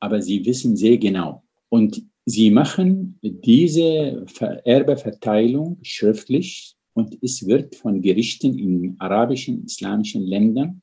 [0.00, 1.42] aber sie wissen sehr genau.
[1.68, 4.24] Und sie machen diese
[4.64, 10.82] Erbeverteilung schriftlich und es wird von Gerichten in arabischen, islamischen Ländern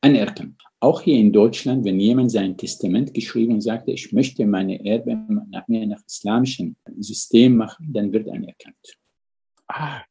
[0.00, 0.60] anerkannt.
[0.80, 5.18] Auch hier in Deutschland, wenn jemand sein Testament geschrieben und sagt, ich möchte meine Erbe
[5.50, 8.98] nach mir nach islamischem System machen, dann wird anerkannt.
[9.66, 10.02] Ah.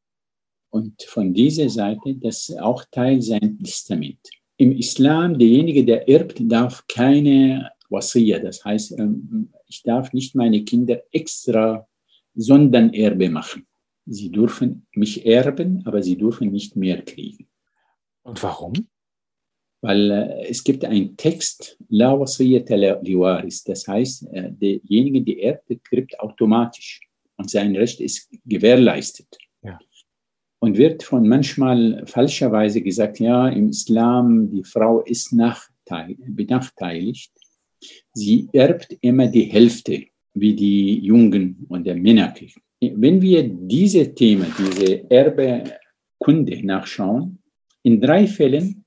[0.70, 4.20] Und von dieser Seite, das ist auch Teil sein Testament.
[4.58, 10.63] Im Islam, derjenige, der erbt, darf keine Wasiyya, das heißt, ähm, ich darf nicht meine
[10.63, 11.88] Kinder extra
[12.36, 13.67] Sondererbe machen.
[14.06, 17.48] Sie dürfen mich erben, aber sie dürfen nicht mehr kriegen.
[18.24, 18.74] Und warum?
[19.82, 25.84] Weil äh, es gibt einen Text, La Wasiyyata liwaris, das heißt, äh, derjenige, der erbt,
[25.84, 27.02] kriegt automatisch
[27.36, 29.28] und sein Recht ist gewährleistet.
[30.60, 35.36] Und wird von manchmal falscherweise gesagt, ja, im Islam, die Frau ist
[36.28, 37.32] benachteiligt.
[38.13, 42.34] Sie erbt immer die Hälfte, wie die Jungen und der Männer.
[42.80, 47.39] Wenn wir diese Themen, diese Erbekunde nachschauen,
[47.84, 48.84] in drei Fällen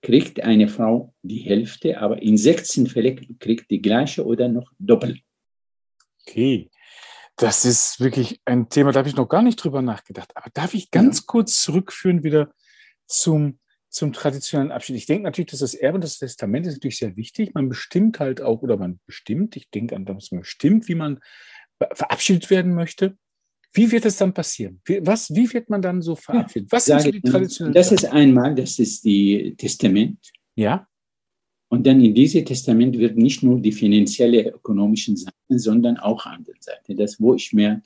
[0.00, 5.20] kriegt eine Frau die Hälfte, aber in 16 Fällen kriegt die gleiche oder noch doppelt.
[6.22, 6.70] Okay.
[7.38, 10.36] Das ist wirklich ein Thema, da habe ich noch gar nicht drüber nachgedacht.
[10.36, 12.52] Aber darf ich ganz kurz zurückführen wieder
[13.06, 13.58] zum
[13.90, 14.96] zum traditionellen Abschied.
[14.96, 17.54] Ich denke natürlich, dass das Erbe und das Testament ist natürlich sehr wichtig.
[17.54, 21.20] Man bestimmt halt auch, oder man bestimmt, ich denke an das, man bestimmt, wie man
[21.92, 23.16] verabschiedet werden möchte.
[23.72, 24.80] Wie wird es dann passieren?
[24.84, 26.72] Wie, was, wie wird man dann so verabschiedet?
[26.72, 30.18] Was sind so die traditionellen Das ist einmal, das ist die Testament.
[30.54, 30.87] Ja.
[31.68, 36.56] Und dann in diesem Testament wird nicht nur die finanzielle, ökonomischen Seiten, sondern auch andere
[36.60, 36.96] Seiten.
[36.96, 37.82] Das, wo ich mehr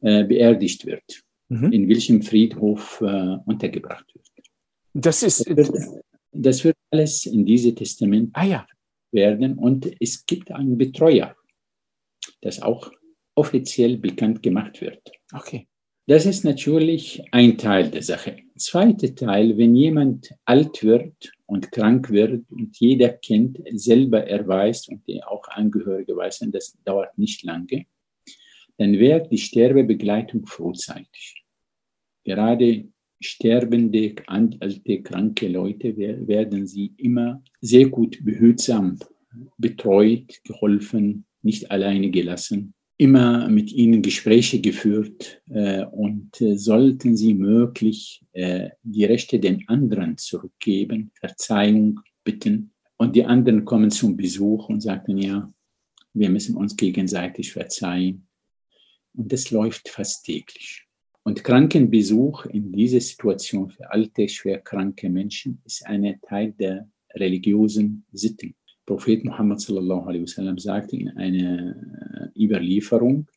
[0.00, 1.72] äh, beerdigt wird, mhm.
[1.72, 4.26] in welchem Friedhof äh, untergebracht wird.
[4.94, 5.48] Das ist.
[5.48, 8.66] Das wird, das wird alles in diesem Testament ah, ja.
[9.12, 9.54] werden.
[9.54, 11.34] Und es gibt einen Betreuer,
[12.40, 12.90] das auch
[13.34, 15.00] offiziell bekannt gemacht wird.
[15.32, 15.66] Okay.
[16.10, 18.38] Das ist natürlich ein Teil der Sache.
[18.56, 24.88] Zweiter Teil, wenn jemand alt wird und krank wird und jeder kennt, selber er weiß
[24.88, 27.86] und auch Angehörige weiß, das dauert nicht lange,
[28.76, 31.44] dann wird die Sterbebegleitung frühzeitig.
[32.24, 32.88] Gerade
[33.20, 38.98] sterbende, alte, kranke Leute werden sie immer sehr gut behutsam
[39.58, 47.32] betreut, geholfen, nicht alleine gelassen, immer mit ihnen Gespräche geführt äh, und äh, sollten sie
[47.32, 54.68] möglich äh, die Rechte den anderen zurückgeben, Verzeihung bitten und die anderen kommen zum Besuch
[54.68, 55.50] und sagten, ja,
[56.12, 58.26] wir müssen uns gegenseitig verzeihen.
[59.14, 60.84] Und das läuft fast täglich.
[61.22, 68.54] Und Krankenbesuch in dieser Situation für alte, schwerkranke Menschen ist ein Teil der religiösen Sitten.
[68.90, 71.76] Prophet Muhammad wasallam sagte in einer
[72.36, 73.28] Überlieferung,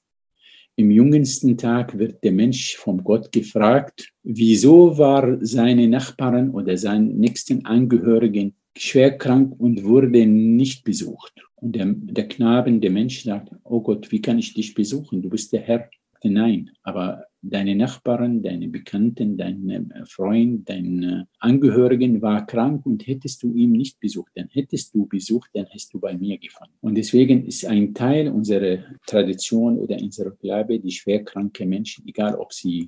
[0.75, 7.19] im jüngsten Tag wird der Mensch vom Gott gefragt, wieso war seine Nachbarn oder seinen
[7.19, 11.33] nächsten Angehörigen schwer krank und wurde nicht besucht.
[11.57, 15.21] Und der, der Knaben, der Mensch sagt, oh Gott, wie kann ich dich besuchen?
[15.21, 15.87] Du bist der Herr.
[16.23, 23.43] Nein, aber deine Nachbarn, deine Bekannten, dein äh, Freund, dein Angehörigen war krank und hättest
[23.43, 26.73] du ihn nicht besucht, dann hättest du besucht, dann hast du bei mir gefunden.
[26.81, 32.53] Und deswegen ist ein Teil unserer Tradition oder unserer Glaube, die schwerkranke Menschen, egal ob
[32.53, 32.87] sie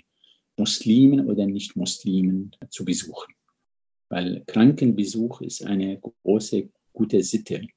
[0.57, 3.33] Muslimen oder nicht Muslimen, zu besuchen.
[4.07, 7.67] Weil Krankenbesuch ist eine große, gute Sitte.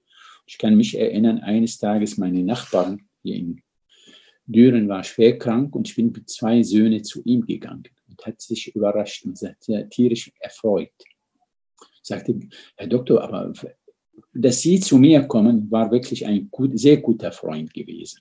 [0.46, 3.60] Ich kann mich erinnern, eines Tages meine Nachbarn hier in
[4.48, 8.40] Düren war schwer krank und ich bin mit zwei Söhnen zu ihm gegangen und hat
[8.40, 10.90] sich überrascht und sehr tierisch erfreut.
[12.02, 12.40] Sagte,
[12.74, 13.52] Herr Doktor, aber
[14.32, 18.20] dass Sie zu mir kommen, war wirklich ein gut, sehr guter Freund gewesen.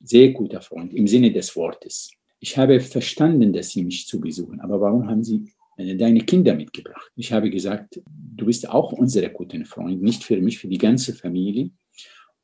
[0.00, 2.10] Sehr guter Freund im Sinne des Wortes.
[2.40, 5.44] Ich habe verstanden, dass Sie mich zu besuchen, aber warum haben Sie
[5.76, 7.12] deine Kinder mitgebracht?
[7.16, 11.12] Ich habe gesagt, du bist auch unser guter Freund, nicht für mich, für die ganze
[11.12, 11.70] Familie.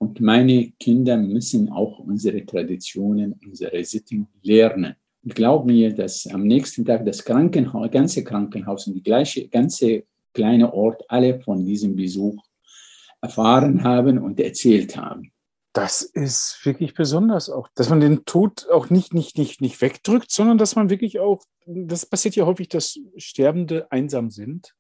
[0.01, 4.95] Und meine Kinder müssen auch unsere Traditionen, unsere Sitten lernen.
[5.23, 10.05] Und glaub mir, dass am nächsten Tag das Krankenhaus, ganze Krankenhaus und die gleiche, ganze
[10.33, 12.43] kleine Ort alle von diesem Besuch
[13.21, 15.33] erfahren haben und erzählt haben.
[15.75, 20.31] Das ist wirklich besonders auch, dass man den Tod auch nicht, nicht, nicht, nicht wegdrückt,
[20.31, 24.75] sondern dass man wirklich auch, das passiert ja häufig, dass Sterbende einsam sind.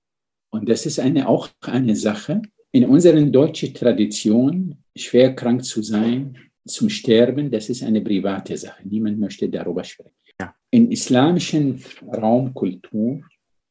[0.48, 2.40] Und das ist eine, auch eine Sache,
[2.72, 8.86] in unserer deutschen Tradition, schwer krank zu sein, zum Sterben, das ist eine private Sache.
[8.88, 10.14] Niemand möchte darüber sprechen.
[10.40, 10.54] Ja.
[10.70, 13.22] In islamischen Raumkultur,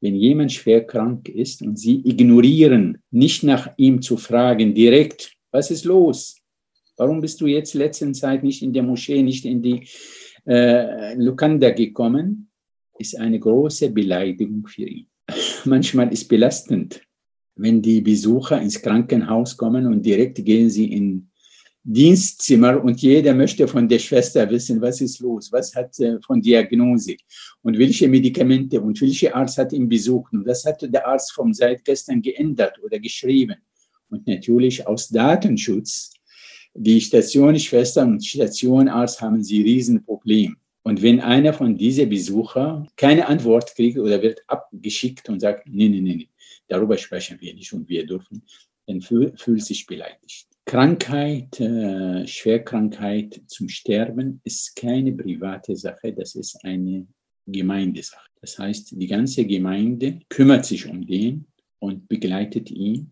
[0.02, 5.72] wenn jemand schwer krank ist und sie ignorieren, nicht nach ihm zu fragen direkt, was
[5.72, 6.38] ist los?
[6.98, 9.88] Warum bist du jetzt letzten Zeit nicht in der Moschee, nicht in die
[10.46, 12.50] äh, Lukanda gekommen?
[12.98, 15.08] Ist eine große Beleidigung für ihn.
[15.66, 17.02] Manchmal ist belastend
[17.60, 21.30] wenn die Besucher ins Krankenhaus kommen und direkt gehen sie in
[21.84, 25.96] Dienstzimmer und jeder möchte von der Schwester wissen, was ist los, was hat
[26.26, 27.16] von Diagnose
[27.62, 31.54] und welche Medikamente und welche Arzt hat ihn besucht und was hat der Arzt vom
[31.54, 33.56] seit gestern geändert oder geschrieben.
[34.10, 36.14] Und natürlich aus Datenschutz,
[36.74, 40.58] die Stationsschwester und Stationarzt haben sie Riesenproblem.
[40.84, 45.90] Und wenn einer von diesen Besuchern keine Antwort kriegt oder wird abgeschickt und sagt, nee,
[45.90, 46.30] nee, nee, nee,
[46.70, 48.44] darüber sprechen wir nicht und wir dürfen,
[48.88, 50.48] dann fühlt sich beleidigt.
[50.66, 57.08] Krankheit, äh, Schwerkrankheit zum Sterben ist keine private Sache, das ist eine
[57.46, 58.30] Gemeindesache.
[58.42, 61.46] Das heißt, die ganze Gemeinde kümmert sich um den
[61.80, 63.12] und begleitet ihn.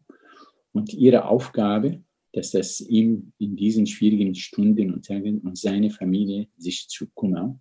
[0.71, 6.47] Und ihre Aufgabe, dass das ihm in diesen schwierigen Stunden und Tagen und seine Familie
[6.57, 7.59] sich zu kümmern.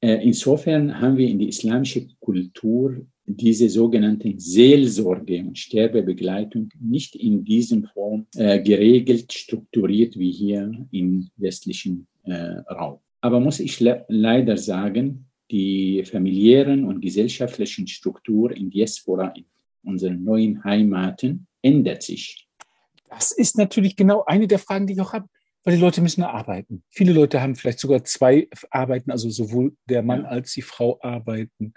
[0.00, 7.44] Äh, insofern haben wir in der islamischen Kultur diese sogenannte Seelsorge und Sterbebegleitung nicht in
[7.44, 12.34] diesem Form äh, geregelt, strukturiert wie hier im westlichen äh,
[12.70, 12.98] Raum.
[13.20, 19.44] Aber muss ich le leider sagen, die familiären und gesellschaftlichen Struktur in Diaspora, in
[19.82, 22.46] unseren neuen Heimaten, ändert sich.
[23.08, 25.28] Das ist natürlich genau eine der Fragen, die ich auch habe,
[25.66, 26.84] weil die Leute müssen arbeiten.
[26.90, 30.28] Viele Leute haben vielleicht sogar zwei Arbeiten, also sowohl der Mann ja.
[30.28, 31.74] als die Frau arbeiten.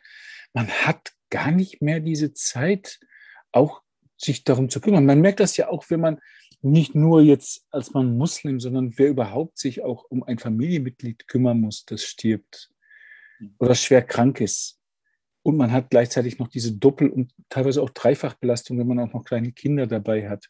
[0.54, 2.99] Man hat gar nicht mehr diese Zeit,
[3.52, 3.82] auch
[4.15, 5.08] sich darum zu kümmern.
[5.08, 6.19] Man merkt das ja auch, wenn man
[6.62, 11.60] nicht nur jetzt als man Muslim, sondern wer überhaupt sich auch um ein Familienmitglied kümmern
[11.60, 12.69] muss, das stirbt
[13.58, 14.80] oder schwer krank ist.
[15.41, 19.25] Und man hat gleichzeitig noch diese Doppel- und teilweise auch Dreifachbelastung, wenn man auch noch
[19.25, 20.47] kleine Kinder dabei hat.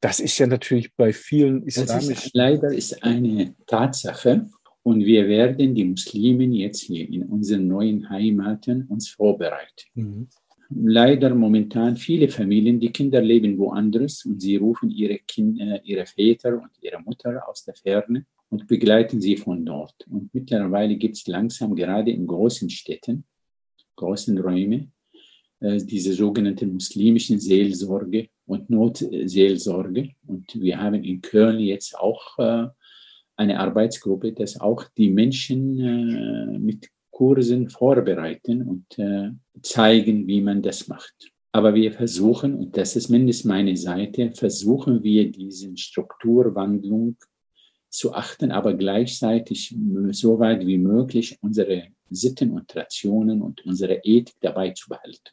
[0.00, 2.12] Das ist ja natürlich bei vielen islamischen.
[2.12, 4.48] Ist, leider ist eine Tatsache,
[4.86, 9.84] und wir werden die Muslimen jetzt hier in unseren neuen Heimaten uns vorbereiten.
[9.94, 10.28] Mhm.
[10.70, 16.54] Leider momentan viele Familien, die Kinder leben woanders und sie rufen ihre, Kinder, ihre Väter
[16.62, 20.06] und ihre Mutter aus der Ferne und begleiten sie von dort.
[20.08, 23.24] Und mittlerweile gibt es langsam gerade in großen Städten,
[23.96, 24.92] großen Räumen,
[25.58, 30.10] äh, diese sogenannte muslimischen Seelsorge und Notseelsorge.
[30.26, 32.68] Und wir haben in Köln jetzt auch äh,
[33.36, 39.30] eine Arbeitsgruppe, dass auch die Menschen äh, mit Kursen vorbereiten und äh,
[39.62, 41.32] zeigen, wie man das macht.
[41.52, 47.16] Aber wir versuchen, und das ist mindestens meine Seite, versuchen wir diesen Strukturwandlung
[47.88, 49.74] zu achten, aber gleichzeitig
[50.10, 55.32] so weit wie möglich unsere Sitten und Traditionen und unsere Ethik dabei zu behalten.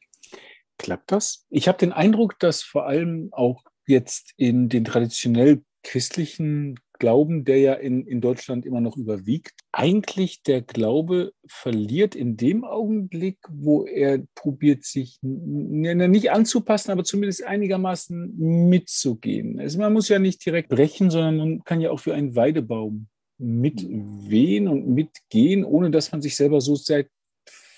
[0.83, 1.45] Klappt das?
[1.49, 7.59] Ich habe den Eindruck, dass vor allem auch jetzt in den traditionell christlichen Glauben, der
[7.59, 13.85] ja in, in Deutschland immer noch überwiegt, eigentlich der Glaube verliert in dem Augenblick, wo
[13.85, 19.61] er probiert, sich nicht anzupassen, aber zumindest einigermaßen mitzugehen.
[19.61, 23.07] Also man muss ja nicht direkt brechen, sondern man kann ja auch wie ein Weidebaum
[23.37, 27.05] mitwehen und mitgehen, ohne dass man sich selber so sehr,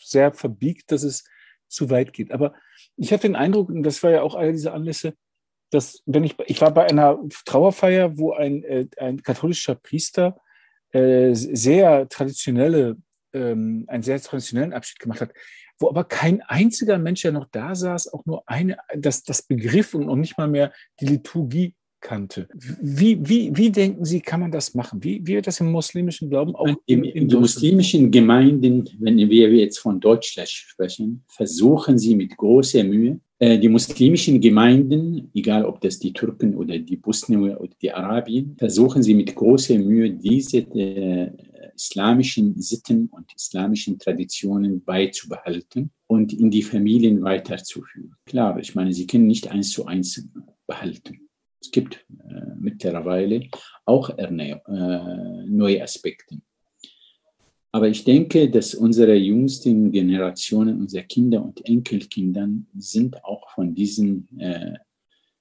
[0.04, 1.24] sehr verbiegt, dass es
[1.68, 2.32] zu weit geht.
[2.32, 2.54] Aber
[2.98, 5.14] ich habe den Eindruck, und das war ja auch einer dieser Anlässe,
[5.72, 10.40] dass, wenn ich, ich war bei einer Trauerfeier, wo ein, äh, ein katholischer Priester
[10.92, 12.98] äh, sehr traditionelle,
[13.34, 15.34] ähm, einen sehr traditionellen Abschied gemacht hat,
[15.80, 19.94] wo aber kein einziger Mensch, der noch da saß, auch nur eine, das, das Begriff
[19.94, 20.72] und noch nicht mal mehr
[21.02, 21.76] die Liturgie
[22.06, 22.48] kannte.
[22.82, 25.04] Wie, wie, wie denken Sie, kann man das machen?
[25.04, 29.18] Wie, wie wird das im muslimischen Glauben auch in, in, in den muslimischen Gemeinden, wenn
[29.18, 35.66] wir jetzt von Deutschland sprechen, versuchen sie mit großer Mühe, äh, die muslimischen Gemeinden, egal
[35.66, 40.12] ob das die Türken oder die Bosnier oder die Arabien, versuchen sie mit großer Mühe,
[40.12, 41.32] diese äh,
[41.76, 48.16] islamischen Sitten und islamischen Traditionen beizubehalten und in die Familien weiterzuführen.
[48.26, 50.24] Klar, ich meine, sie können nicht eins zu eins
[50.68, 51.26] behalten.
[51.66, 53.42] Es gibt äh, mittlerweile
[53.86, 54.28] auch äh,
[55.48, 56.38] neue Aspekte.
[57.72, 62.48] Aber ich denke, dass unsere jüngsten Generationen, unsere Kinder und Enkelkinder
[62.78, 64.76] sind auch von diesen äh,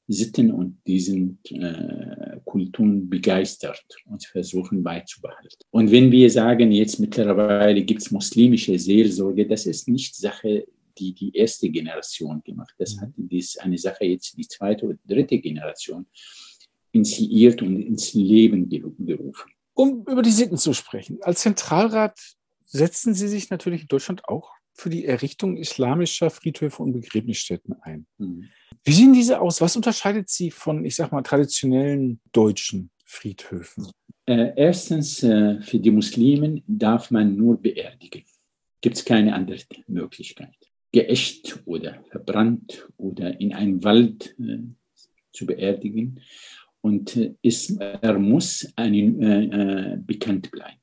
[0.08, 5.58] Sitten und diesen äh, Kulturen begeistert und versuchen beizubehalten.
[5.70, 10.66] Und wenn wir sagen, jetzt mittlerweile gibt es muslimische Seelsorge, das ist nicht Sache,
[10.98, 12.74] die die erste Generation gemacht.
[12.78, 16.06] Das hat dies eine Sache jetzt die zweite oder dritte Generation
[16.92, 19.50] initiiert und ins Leben gerufen.
[19.74, 21.18] Um über die Sitten zu sprechen.
[21.22, 22.18] Als Zentralrat
[22.62, 28.06] setzen Sie sich natürlich in Deutschland auch für die Errichtung islamischer Friedhöfe und Begräbnisstätten ein.
[28.18, 28.48] Mhm.
[28.82, 29.60] Wie sehen diese aus?
[29.60, 33.88] Was unterscheidet sie von, ich sag mal, traditionellen deutschen Friedhöfen?
[34.26, 38.24] Äh, erstens, äh, für die Muslimen darf man nur beerdigen.
[38.80, 40.54] Gibt es keine andere Möglichkeit.
[40.94, 44.58] Geächt oder verbrannt oder in einen Wald äh,
[45.32, 46.20] zu beerdigen
[46.82, 50.78] und äh, ist, er muss einen, äh, äh, bekannt bleiben.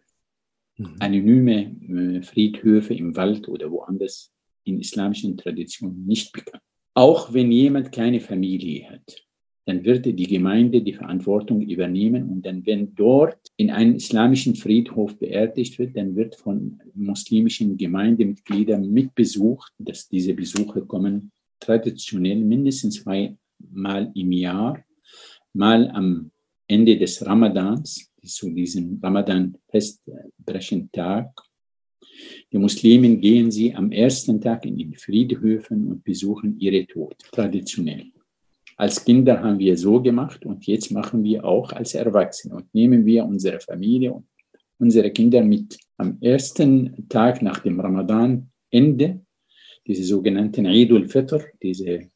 [0.76, 0.96] Mhm.
[1.00, 4.34] Anonyme äh, Friedhöfe im Wald oder woanders
[4.66, 6.64] in islamischen Traditionen nicht bekannt.
[6.94, 9.26] Auch wenn jemand keine Familie hat,
[9.66, 15.18] dann wird die Gemeinde die Verantwortung übernehmen und dann, wenn dort in einem islamischen Friedhof
[15.18, 24.12] beerdigt wird, dann wird von muslimischen Gemeindemitgliedern mitbesucht, dass diese Besuche kommen traditionell mindestens zweimal
[24.16, 24.84] im Jahr
[25.54, 26.32] mal am
[26.68, 31.32] Ende des Ramadans, zu diesem Ramadan-Festbrechentag.
[32.52, 38.12] Die Muslimen gehen sie am ersten Tag in die Friedhöfen und besuchen ihre Tod, traditionell.
[38.82, 43.06] Als Kinder haben wir so gemacht und jetzt machen wir auch als Erwachsene und nehmen
[43.06, 44.26] wir unsere Familie und
[44.80, 45.78] unsere Kinder mit.
[45.98, 49.22] Am ersten Tag nach dem Ramadan-Ende,
[49.86, 52.10] diese sogenannten Eid al-Fitr, diese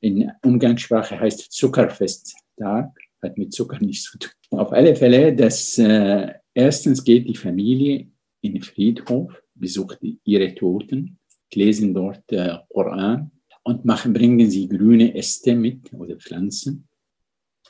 [0.00, 2.90] in Umgangssprache heißt Zuckerfesttag,
[3.22, 4.32] hat mit Zucker nichts zu tun.
[4.50, 8.08] Auf alle Fälle, dass äh, erstens geht die Familie
[8.40, 11.20] in den Friedhof, besucht ihre Toten,
[11.54, 13.30] lesen dort äh, Koran
[13.62, 16.88] und machen, bringen sie grüne Äste mit oder Pflanzen.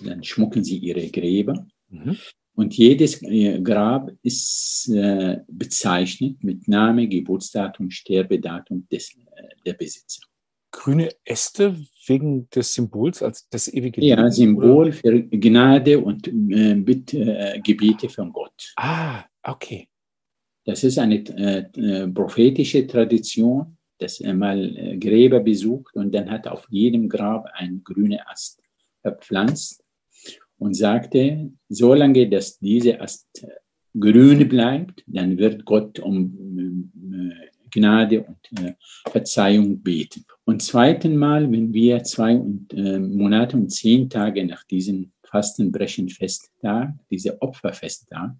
[0.01, 1.67] Dann schmucken sie ihre Gräber.
[1.89, 2.17] Mhm.
[2.55, 10.23] Und jedes äh, Grab ist äh, bezeichnet mit Name, Geburtsdatum, Sterbedatum des, äh, der Besitzer
[10.71, 11.77] grüne Äste
[12.07, 14.19] wegen des Symbols als das ewige Leben?
[14.19, 14.93] Ja, Symbol oder?
[14.93, 18.73] für Gnade und äh, Bittgebete äh, von Gott.
[18.77, 19.89] Ah, okay.
[20.65, 26.47] Das ist eine äh prophetische Tradition, dass er mal äh, Gräber besucht und dann hat
[26.47, 28.63] auf jedem Grab ein grüner Ast
[29.03, 29.83] verpflanzt
[30.59, 33.47] und sagte, solange dass dieser Ast
[33.99, 38.75] grün bleibt, dann wird Gott um äh, Gnade und äh,
[39.09, 40.25] Verzeihung beten.
[40.45, 47.41] Und zweiten Mal, wenn wir zwei äh, Monate und zehn Tage nach diesem Fastenbrechenfesttag, dieser
[47.41, 48.35] Opferfesttag,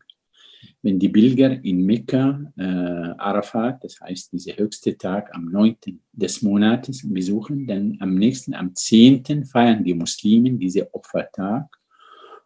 [0.83, 5.77] wenn die Pilger in Mekka, äh, Arafat, das heißt dieser höchste Tag am 9.
[6.13, 9.45] des Monates besuchen, dann am nächsten, am 10.
[9.45, 11.69] feiern die Muslimen diesen Opfertag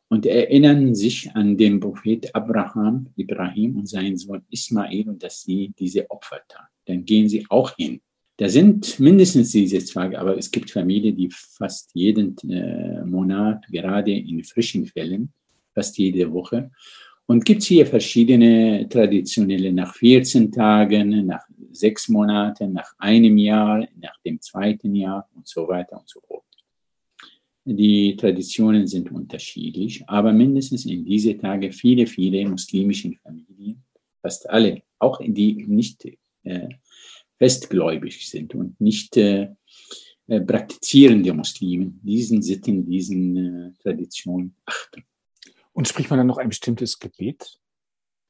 [0.09, 5.73] und erinnern sich an den Prophet Abraham, Ibrahim und seinen Sohn Ismail und dass sie
[5.79, 6.73] diese Opfer taten.
[6.87, 8.01] Dann gehen sie auch hin.
[8.37, 14.11] Da sind mindestens diese zwei, aber es gibt Familien, die fast jeden äh, Monat, gerade
[14.11, 15.33] in frischen Fällen,
[15.73, 16.71] fast jede Woche.
[17.27, 23.87] Und gibt es hier verschiedene traditionelle nach 14 Tagen, nach sechs Monaten, nach einem Jahr,
[24.01, 26.45] nach dem zweiten Jahr und so weiter und so fort.
[27.65, 33.83] Die Traditionen sind unterschiedlich, aber mindestens in diese Tage viele, viele muslimische Familien,
[34.21, 36.07] fast alle, auch die nicht
[36.43, 36.69] äh,
[37.39, 39.49] festgläubig sind und nicht äh,
[40.27, 45.05] äh, praktizierende Muslimen, diesen Sitten, diesen äh, Traditionen achten.
[45.75, 47.59] Und spricht man dann noch ein bestimmtes Gebet?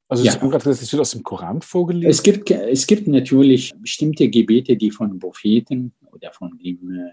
[0.08, 0.34] Also ja.
[0.34, 2.10] das wird aus dem Koran vorgelesen?
[2.10, 7.10] Es gibt, es gibt natürlich bestimmte Gebete, die von Propheten oder von dem äh,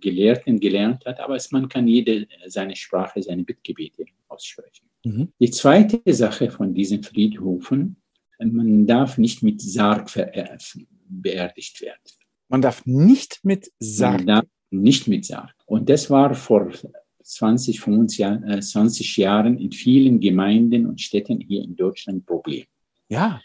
[0.00, 4.86] Gelehrten gelernt hat, aber es, man kann jede seine Sprache, seine Bittgebete aussprechen.
[5.04, 5.32] Mhm.
[5.40, 7.96] Die zweite Sache von diesen Friedhofen,
[8.38, 10.10] man darf nicht mit Sarg
[11.08, 12.00] beerdigt werden.
[12.48, 14.18] Man darf nicht mit Sarg?
[14.18, 15.54] Man darf nicht mit Sarg.
[15.66, 16.70] Und das war vor
[17.28, 22.64] 20, 25 Jahren in vielen Gemeinden und Städten hier in Deutschland Problem.
[23.08, 23.40] Ja.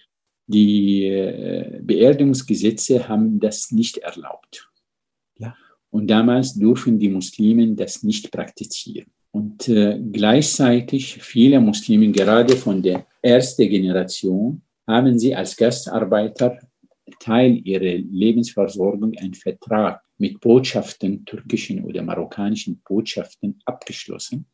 [0.48, 4.70] Die äh, Beerdigungsgesetze haben das nicht erlaubt.
[5.38, 5.56] Ja.
[5.90, 9.12] Und damals durften die Muslimen das nicht praktizieren.
[9.32, 16.58] Und äh, gleichzeitig viele Muslime, gerade von der ersten Generation, haben sie als Gastarbeiter
[17.20, 24.46] Teil ihrer Lebensversorgung einen Vertrag mit Botschaften, türkischen oder marokkanischen Botschaften abgeschlossen.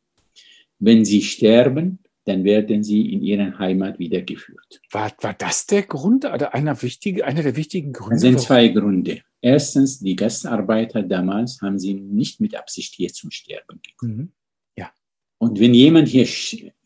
[0.79, 4.81] Wenn sie sterben, dann werden sie in ihre Heimat wiedergeführt.
[4.89, 8.15] War, war das der Grund oder einer, wichtige, einer der wichtigen Gründe?
[8.15, 9.21] Es sind zwei Gründe.
[9.41, 14.17] Erstens, die Gastarbeiter damals haben sie nicht mit Absicht hier zum Sterben gekommen.
[14.17, 14.31] Mhm.
[14.75, 14.91] Ja.
[15.37, 16.27] Und wenn jemand hier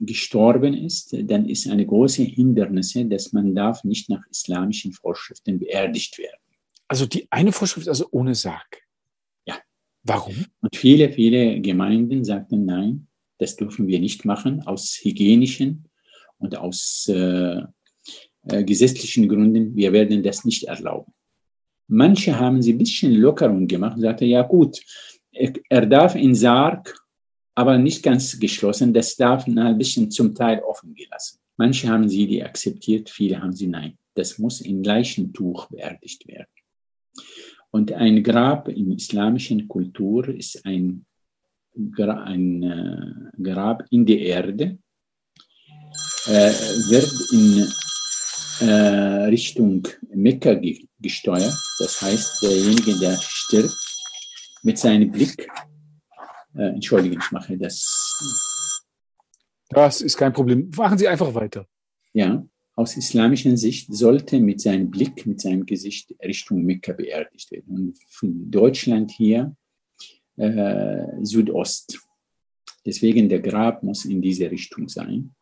[0.02, 6.18] gestorben ist, dann ist eine große Hindernis, dass man darf nicht nach islamischen Vorschriften beerdigt
[6.18, 6.43] werden.
[6.94, 8.84] Also die eine Vorschrift also ohne Sarg.
[9.48, 9.56] Ja.
[10.04, 10.46] Warum?
[10.62, 13.08] Und viele, viele Gemeinden sagten, nein,
[13.40, 15.90] das dürfen wir nicht machen aus hygienischen
[16.38, 17.64] und aus äh,
[18.44, 19.76] äh, gesetzlichen Gründen.
[19.76, 21.12] Wir werden das nicht erlauben.
[21.88, 24.80] Manche haben sie ein bisschen Lockerung gemacht und sagten, ja gut,
[25.32, 26.96] er darf in Sarg,
[27.56, 28.94] aber nicht ganz geschlossen.
[28.94, 31.40] Das darf ein bisschen zum Teil offen gelassen.
[31.58, 33.98] Manche haben sie die akzeptiert, viele haben sie nein.
[34.14, 36.53] Das muss in Leichentuch beerdigt werden.
[37.72, 41.06] Und ein Grab in islamischen Kultur ist ein,
[41.76, 44.78] ein äh, Grab in der Erde,
[46.28, 46.52] äh,
[46.90, 47.68] wird in
[48.68, 51.54] äh, Richtung Mekka ge gesteuert.
[51.80, 53.76] Das heißt, derjenige, der stirbt,
[54.62, 55.50] mit seinem Blick,
[56.56, 58.16] äh, entschuldigen, ich mache das.
[59.70, 60.70] Das ist kein Problem.
[60.78, 61.68] Machen Sie einfach weiter.
[62.14, 62.46] Ja,
[62.76, 67.76] aus islamischer Sicht sollte mit seinem Blick, mit seinem Gesicht Richtung Mekka beerdigt werden.
[67.76, 69.56] Und von Deutschland hier
[70.38, 72.00] äh, Südost.
[72.86, 75.34] Deswegen der Grab muss in diese Richtung sein.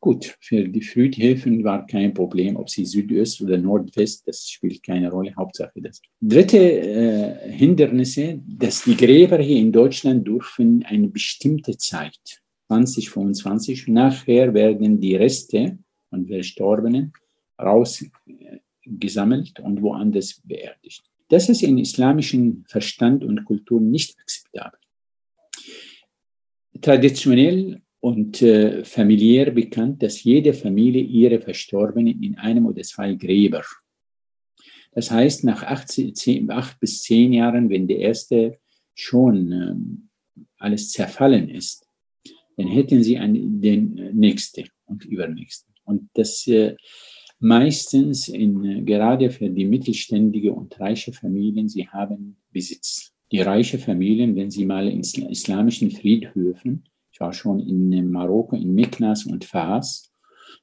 [0.00, 5.08] Gut, für die Friedhöfen war kein Problem, ob sie Südöst oder Nordwest, das spielt keine
[5.08, 6.02] Rolle, Hauptsache das.
[6.20, 14.52] Dritte äh, Hindernisse, dass die Gräber hier in Deutschland dürfen eine bestimmte Zeit, 2025, nachher
[14.54, 15.78] werden die Reste
[16.12, 17.12] und Verstorbenen
[17.60, 21.02] rausgesammelt und woanders beerdigt.
[21.28, 24.78] Das ist in islamischen Verstand und Kultur nicht akzeptabel.
[26.80, 33.64] Traditionell und äh, familiär bekannt, dass jede Familie ihre Verstorbenen in einem oder zwei Gräber.
[34.92, 38.58] Das heißt, nach acht, zehn, acht bis zehn Jahren, wenn der erste
[38.94, 41.86] schon äh, alles zerfallen ist,
[42.56, 45.71] dann hätten sie einen, den nächste und übernächste.
[45.84, 46.76] Und das äh,
[47.38, 53.12] meistens in, äh, gerade für die mittelständige und reiche Familien, sie haben Besitz.
[53.30, 58.74] Die reiche Familien, wenn sie mal in islamischen Friedhöfen, ich war schon in Marokko, in
[58.74, 60.12] Meknas und Fas,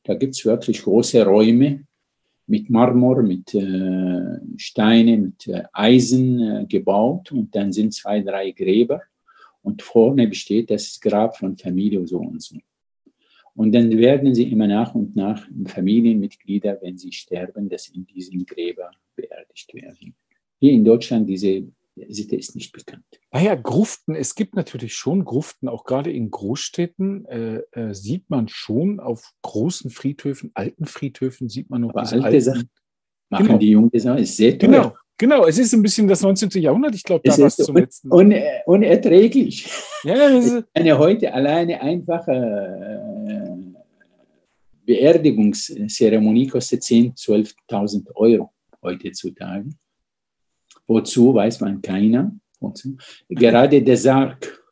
[0.04, 1.86] da gibt es wirklich große Räume
[2.48, 8.52] mit Marmor, mit äh, Steine, mit äh, Eisen äh, gebaut und dann sind zwei, drei
[8.52, 9.02] Gräber
[9.62, 12.56] und vorne besteht das Grab von Familie so und so.
[13.60, 18.46] Und dann werden sie immer nach und nach Familienmitglieder, wenn sie sterben, dass in diesen
[18.46, 20.16] Gräber beerdigt werden.
[20.62, 21.68] Hier in Deutschland diese
[22.08, 23.04] Sitte ist nicht bekannt.
[23.34, 28.48] Naja, Gruften, es gibt natürlich schon Gruften, auch gerade in Großstädten äh, äh, sieht man
[28.48, 32.70] schon auf großen Friedhöfen, alten Friedhöfen sieht man noch Aber alte alten, Sachen
[33.28, 33.58] machen genau.
[33.58, 34.70] die Jungen Sachen, ist sehr teuer.
[34.70, 36.50] Genau, Genau, es ist ein bisschen das 19.
[36.62, 36.96] Jahrhundert.
[36.96, 38.12] Ich glaube, da war es zum un letzten.
[38.12, 38.34] Un
[38.66, 39.70] unerträglich.
[40.06, 43.50] Ja, ist eine heute alleine einfache äh,
[44.86, 48.50] Beerdigungszeremonie kostet 10.000, 12.000 Euro
[48.82, 49.70] heutzutage.
[50.88, 52.32] Wozu weiß man keiner.
[52.62, 52.96] Wozu?
[53.28, 54.64] Gerade der Sarg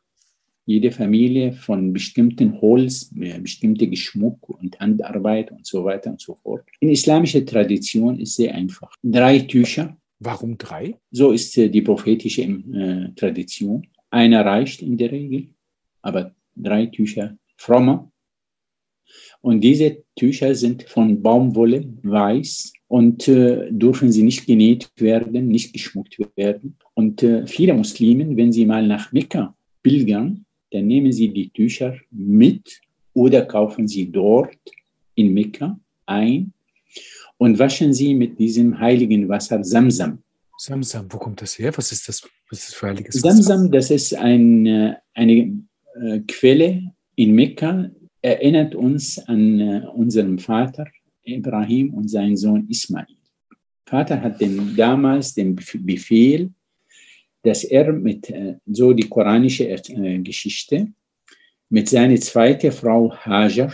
[0.65, 6.35] jede Familie von bestimmten Holz, äh, bestimmte Geschmuck und Handarbeit und so weiter und so
[6.35, 6.65] fort.
[6.79, 8.91] In islamischer Tradition ist sehr einfach.
[9.03, 9.97] Drei Tücher.
[10.20, 10.95] Warum drei?
[11.11, 13.88] So ist äh, die prophetische äh, Tradition.
[14.09, 15.49] Einer reicht in der Regel,
[16.01, 18.11] aber drei Tücher frommer.
[19.41, 25.74] Und diese Tücher sind von Baumwolle weiß und äh, dürfen sie nicht genäht werden, nicht
[25.74, 26.78] geschmuckt werden.
[26.93, 31.95] Und äh, viele Muslime, wenn sie mal nach Mekka pilgern, dann nehmen Sie die Tücher
[32.11, 32.82] mit
[33.13, 34.57] oder kaufen Sie dort
[35.15, 36.53] in Mekka ein
[37.38, 40.19] und waschen sie mit diesem heiligen Wasser Samsam.
[40.57, 41.71] Samsam, wo kommt das her?
[41.75, 43.43] Was ist das, was ist das für heiliges Wasser?
[43.43, 45.63] Samsam, das ist ein, äh, eine
[46.01, 47.89] äh, Quelle in Mekka,
[48.21, 50.85] erinnert uns an äh, unseren Vater
[51.23, 53.05] Ibrahim und seinen Sohn Ismail.
[53.85, 56.51] Vater hat den, damals den Befehl
[57.43, 58.33] dass er mit
[58.65, 59.73] so die koranische
[60.21, 60.91] Geschichte
[61.69, 63.73] mit seiner zweiten Frau Hajar,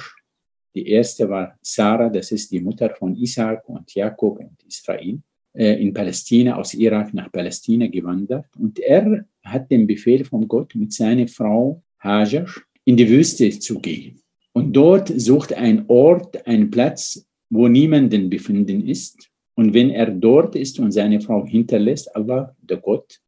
[0.76, 5.20] die erste war Sarah, das ist die Mutter von Isaac und Jakob und Israel,
[5.54, 8.48] äh, in Palästina, aus Irak nach Palästina gewandert.
[8.58, 12.48] Und er hat den Befehl von Gott, mit seiner Frau Hajar
[12.86, 14.20] in die Wüste zu gehen.
[14.54, 19.30] Und dort sucht ein Ort, einen Platz, wo niemanden befinden ist.
[19.56, 23.20] Und wenn er dort ist und seine Frau hinterlässt, Allah, der Gott,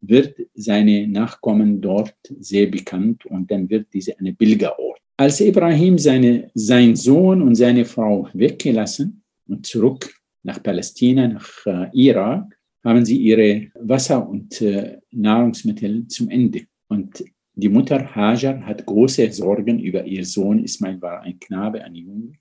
[0.00, 5.01] wird seine Nachkommen dort sehr bekannt und dann wird diese eine Pilgerort.
[5.16, 11.90] Als Ibrahim seine, sein Sohn und seine Frau weggelassen und zurück nach Palästina, nach äh,
[11.92, 16.62] Irak, haben sie ihre Wasser- und äh, Nahrungsmittel zum Ende.
[16.88, 20.64] Und die Mutter Hajar hat große Sorgen über ihr Sohn.
[20.64, 22.32] Ismail war ein Knabe, ein Junge.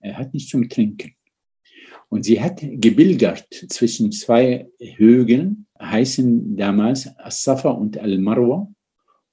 [0.00, 1.14] Er hat nicht zum Trinken.
[2.08, 8.72] Und sie hat gebilgert zwischen zwei Hügeln, heißen damals As-Safa und Al-Marwa.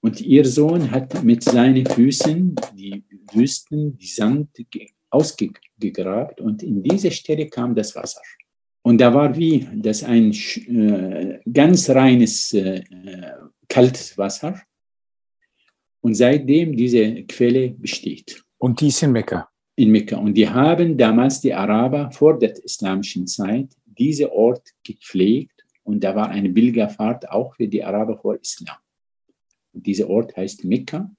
[0.05, 3.03] Und ihr Sohn hat mit seinen Füßen die
[3.33, 4.49] Wüsten, die Sand
[5.09, 8.21] ausgegrabt und in diese Stelle kam das Wasser.
[8.83, 12.83] Und da war wie das ein äh, ganz reines äh,
[13.67, 14.61] kaltes Wasser.
[16.01, 18.43] Und seitdem diese Quelle besteht.
[18.59, 20.17] Und die ist in Mekka in Mekka.
[20.17, 26.15] Und die haben damals die Araber vor der islamischen Zeit diese Ort gepflegt und da
[26.15, 28.77] war eine Pilgerfahrt auch für die Araber vor Islam.
[29.75, 31.11] Dieser Ort heißt Mekka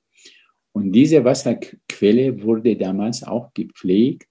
[0.73, 4.29] und diese Wasserquelle wurde damals auch gepflegt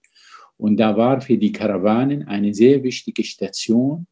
[0.58, 4.08] und da war für die Karawanen eine sehr wichtige Station,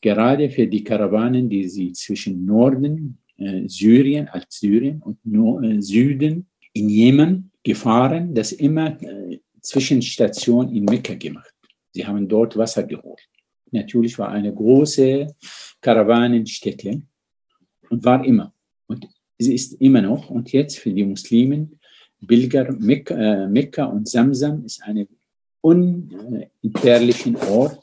[0.00, 5.80] gerade für die Karawanen, die sie zwischen Norden, äh, Syrien als Syrien und no äh,
[5.80, 11.54] Süden in Jemen gefahren, das immer äh, Zwischenstation in Mekka gemacht.
[11.92, 13.22] Sie haben dort Wasser geholt.
[13.70, 15.34] Natürlich war eine große
[15.80, 17.02] Karawanenstätte
[17.88, 18.52] und war immer.
[19.44, 20.30] Sie ist immer noch.
[20.30, 21.78] Und jetzt für die Muslimen,
[22.20, 25.06] Bilger, Mekka, äh, Mekka und Samsam ist ein
[25.60, 27.80] unentbehrlichen Ort.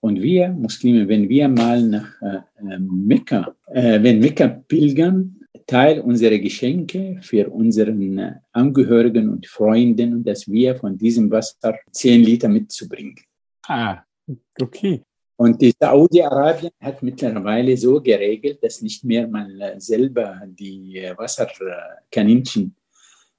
[0.00, 6.38] Und wir Muslime, wenn wir mal nach äh, äh Mekka, wenn Mekka pilgern, Teil unserer
[6.38, 13.16] Geschenke für unseren Angehörigen und Freunden, dass wir von diesem Wasser 10 Liter mitzubringen.
[13.66, 13.98] Ah,
[14.58, 15.02] okay.
[15.40, 22.74] Und die Saudi-Arabien hat mittlerweile so geregelt, dass nicht mehr man selber die Wasserkaninchen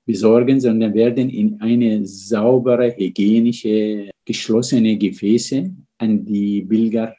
[0.05, 7.15] besorgen, sondern werden in eine saubere, hygienische, geschlossene Gefäße an die Pilger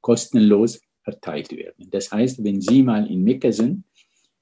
[0.00, 1.88] kostenlos verteilt werden.
[1.90, 3.84] Das heißt, wenn Sie mal in Mekka sind,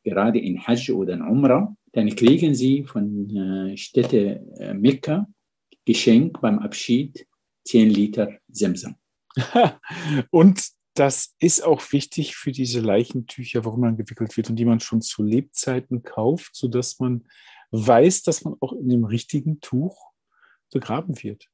[0.03, 5.29] gerade in Hajj oder in Umrah, dann kriegen sie von äh, Städte äh, Mekka
[5.85, 7.27] Geschenk beim Abschied
[7.65, 8.97] 10 Liter Semsam.
[10.31, 10.63] und
[10.95, 15.01] das ist auch wichtig für diese Leichentücher, warum man gewickelt wird und die man schon
[15.01, 17.25] zu Lebzeiten kauft, sodass man
[17.71, 20.13] weiß, dass man auch in dem richtigen Tuch
[20.71, 21.49] begraben wird.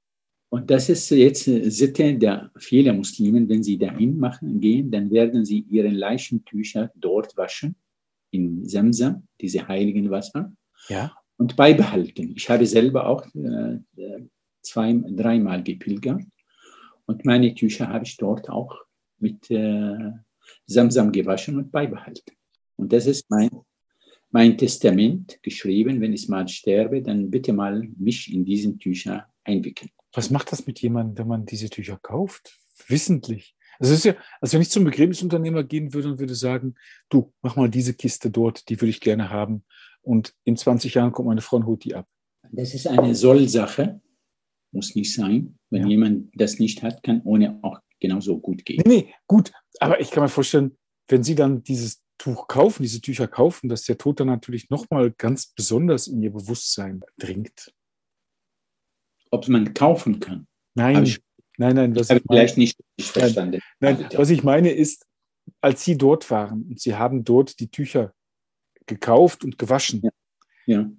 [0.50, 5.44] Und das ist jetzt Sitte der vielen Muslimen, wenn sie dahin machen, gehen, dann werden
[5.44, 7.76] sie ihre Leichentücher dort waschen
[8.30, 10.52] in Semsam, diese heiligen Wasser,
[10.88, 11.12] ja.
[11.36, 12.34] und beibehalten.
[12.34, 13.78] Ich habe selber auch äh,
[14.62, 16.22] zwei, dreimal gepilgert
[17.08, 18.84] und meine Tücher habe ich dort auch
[19.18, 20.12] mit äh,
[20.66, 22.36] Samsam gewaschen und beibehalten.
[22.76, 23.48] Und das ist mein,
[24.30, 29.90] mein Testament geschrieben, wenn ich mal sterbe, dann bitte mal mich in diesen Tücher einwickeln.
[30.12, 32.54] Was macht das mit jemandem, wenn man diese Tücher kauft?
[32.88, 33.56] Wissentlich.
[33.78, 36.74] Also ist ja, als wenn ich zum Begräbnisunternehmer gehen würde und würde sagen,
[37.08, 39.64] du, mach mal diese Kiste dort, die würde ich gerne haben.
[40.02, 42.06] Und in 20 Jahren kommt meine Frau und holt die ab.
[42.52, 44.02] Das ist eine Sollsache,
[44.72, 45.58] muss nicht sein.
[45.70, 45.88] Wenn ja.
[45.88, 48.82] jemand das nicht hat, kann ohne auch genauso gut gehen.
[48.86, 49.52] Nee, nee, gut.
[49.80, 50.76] Aber ich kann mir vorstellen,
[51.08, 55.12] wenn Sie dann dieses Tuch kaufen, diese Tücher kaufen, dass der Tod dann natürlich nochmal
[55.12, 57.72] ganz besonders in ihr Bewusstsein dringt.
[59.30, 60.46] Ob man kaufen kann?
[60.74, 61.20] Nein, ich,
[61.58, 61.96] nein, nein.
[61.96, 63.60] Was ich vielleicht nicht verstanden.
[63.80, 65.06] Nein, nein, was ich meine ist,
[65.60, 68.12] als Sie dort waren und Sie haben dort die Tücher
[68.86, 70.10] gekauft und gewaschen, ja.
[70.66, 70.90] ja.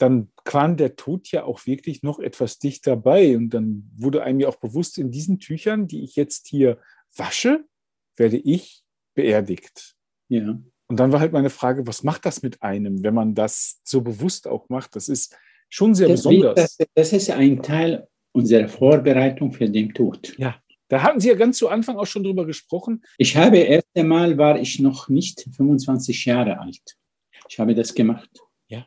[0.00, 3.36] Dann kam der Tod ja auch wirklich noch etwas dichter bei.
[3.36, 6.78] Und dann wurde einem ja auch bewusst, in diesen Tüchern, die ich jetzt hier
[7.14, 7.64] wasche,
[8.16, 8.82] werde ich
[9.14, 9.94] beerdigt.
[10.28, 10.58] Ja.
[10.88, 14.00] Und dann war halt meine Frage, was macht das mit einem, wenn man das so
[14.00, 14.96] bewusst auch macht?
[14.96, 15.36] Das ist
[15.68, 16.76] schon sehr das besonders.
[16.76, 20.34] Das, das ist ein Teil unserer Vorbereitung für den Tod.
[20.38, 20.60] Ja.
[20.88, 23.02] Da hatten Sie ja ganz zu Anfang auch schon drüber gesprochen.
[23.18, 26.96] Ich habe erst einmal war ich noch nicht 25 Jahre alt.
[27.48, 28.30] Ich habe das gemacht.
[28.68, 28.86] Ja.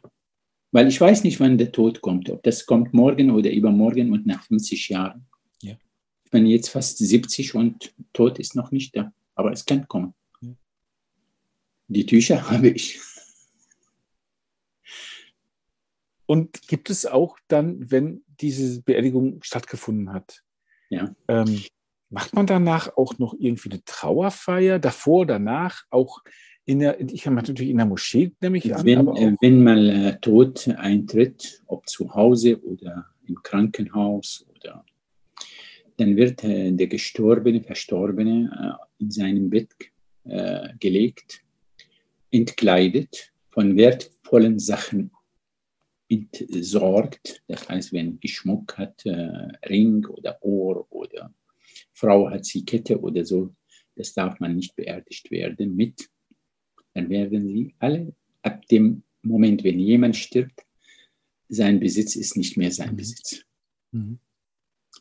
[0.74, 2.32] Weil ich weiß nicht, wann der Tod kommt.
[2.32, 5.28] Ob das kommt morgen oder übermorgen und nach 50 Jahren.
[5.62, 5.76] Ja.
[6.26, 9.14] Ich bin jetzt fast 70 und Tod ist noch nicht da.
[9.36, 10.16] Aber es kann kommen.
[11.88, 13.00] Die Tücher habe ich.
[16.26, 20.44] Und gibt es auch dann, wenn diese Beerdigung stattgefunden hat,
[20.90, 21.14] ja.
[21.28, 21.64] ähm,
[22.10, 26.24] macht man danach auch noch irgendwie eine Trauerfeier, davor, danach, auch
[26.66, 28.86] in der, ich habe natürlich in der Moschee, nämlich an.
[28.86, 34.86] Wenn, äh, wenn mal äh, Tod eintritt, ob zu Hause oder im Krankenhaus oder
[35.98, 39.74] dann wird äh, der Gestorbene, Verstorbene äh, in seinem Bett
[40.26, 41.44] äh, gelegt
[42.32, 45.12] entkleidet, von wertvollen Sachen
[46.10, 47.44] entsorgt.
[47.48, 51.34] Das heißt, wenn Geschmuck hat, äh, Ring oder Ohr oder
[51.94, 53.54] Frau hat sie Kette oder so,
[53.96, 56.10] das darf man nicht beerdigt werden mit.
[56.94, 60.66] Dann werden sie alle ab dem Moment, wenn jemand stirbt,
[61.50, 62.98] sein Besitz ist nicht mehr sein mhm.
[62.98, 63.42] Besitz.
[63.92, 64.20] Mhm.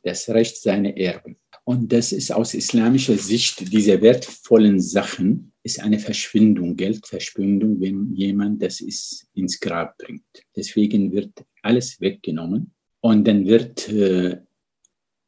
[0.03, 1.37] Das Recht seiner Erben.
[1.65, 8.63] Und das ist aus islamischer Sicht, diese wertvollen Sachen, ist eine Verschwindung, Geldverschwendung, wenn jemand
[8.63, 10.25] das ist, ins Grab bringt.
[10.57, 14.39] Deswegen wird alles weggenommen und dann wird äh,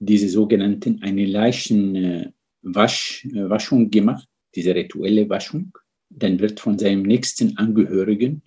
[0.00, 5.72] diese sogenannten eine leichten äh, Wasch, äh, Waschung gemacht, diese rituelle Waschung.
[6.10, 8.42] Dann wird von seinem nächsten Angehörigen,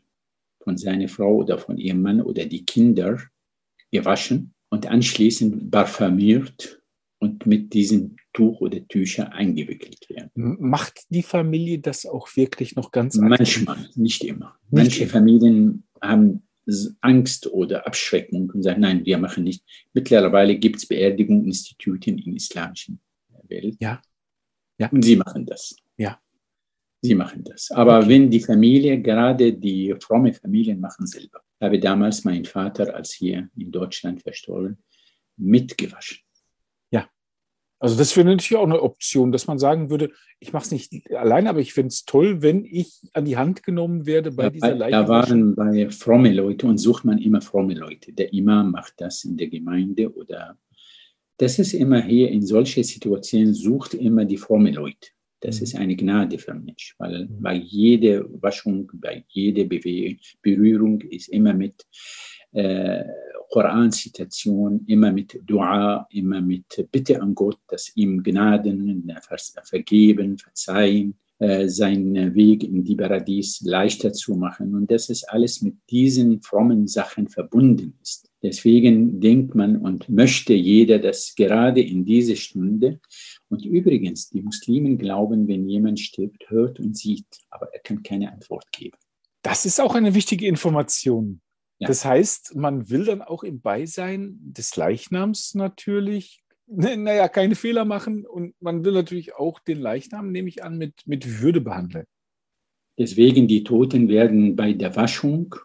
[0.63, 3.21] von seiner Frau oder von ihrem Mann oder die Kinder
[3.91, 6.81] gewaschen und anschließend parfümiert
[7.19, 10.57] und mit diesem Tuch oder Tücher eingewickelt werden.
[10.59, 13.65] Macht die Familie das auch wirklich noch ganz aktiv?
[13.65, 14.57] Manchmal, nicht immer.
[14.69, 15.11] Nicht Manche immer.
[15.11, 16.43] Familien haben
[17.01, 19.63] Angst oder Abschreckung und sagen, nein, wir machen nicht.
[19.93, 22.99] Mittlerweile gibt es Beerdigungsinstituten in islamischen
[23.47, 23.77] Welt.
[23.79, 24.01] Ja.
[24.77, 24.89] ja.
[24.89, 25.75] Und sie machen das.
[25.97, 26.19] Ja.
[27.01, 27.71] Sie machen das.
[27.71, 28.09] Aber okay.
[28.09, 31.41] wenn die Familie, gerade die fromme Familien machen selber.
[31.59, 34.77] Ich habe damals meinen Vater, als hier in Deutschland verstorben,
[35.37, 36.19] mitgewaschen.
[37.79, 41.11] Also das wäre natürlich auch eine Option, dass man sagen würde, ich mache es nicht
[41.13, 44.49] allein, aber ich finde es toll, wenn ich an die Hand genommen werde bei ja,
[44.49, 44.91] dieser Leiche.
[44.91, 48.13] Da waren bei fromme Leute und sucht man immer fromme Leute.
[48.13, 50.57] Der Imam macht das in der Gemeinde oder
[51.37, 55.09] das ist immer hier in solchen Situationen, sucht immer die fromme Leute.
[55.39, 55.63] Das mhm.
[55.63, 57.41] ist eine Gnade für mich, weil mhm.
[57.41, 61.85] bei jeder Waschung, bei jeder Bewegung, Berührung ist immer mit
[62.53, 63.03] äh,
[63.49, 69.11] Koran-Zitation, immer mit Dua, immer mit Bitte an Gott, dass ihm Gnaden,
[69.63, 74.75] vergeben, verzeihen, äh, seinen Weg in die Paradies leichter zu machen.
[74.75, 78.26] Und dass es alles mit diesen frommen Sachen verbunden ist.
[78.43, 82.99] Deswegen denkt man und möchte jeder, dass gerade in dieser Stunde,
[83.49, 88.31] und übrigens, die Muslimen glauben, wenn jemand stirbt, hört und sieht, aber er kann keine
[88.31, 88.97] Antwort geben.
[89.41, 91.41] Das ist auch eine wichtige Information.
[91.79, 91.87] Ja.
[91.87, 98.25] Das heißt, man will dann auch im Beisein des Leichnams natürlich, naja, keine Fehler machen
[98.25, 102.05] und man will natürlich auch den Leichnam, nehme ich an, mit, mit Würde behandeln.
[102.99, 105.55] Deswegen die Toten werden bei der Waschung,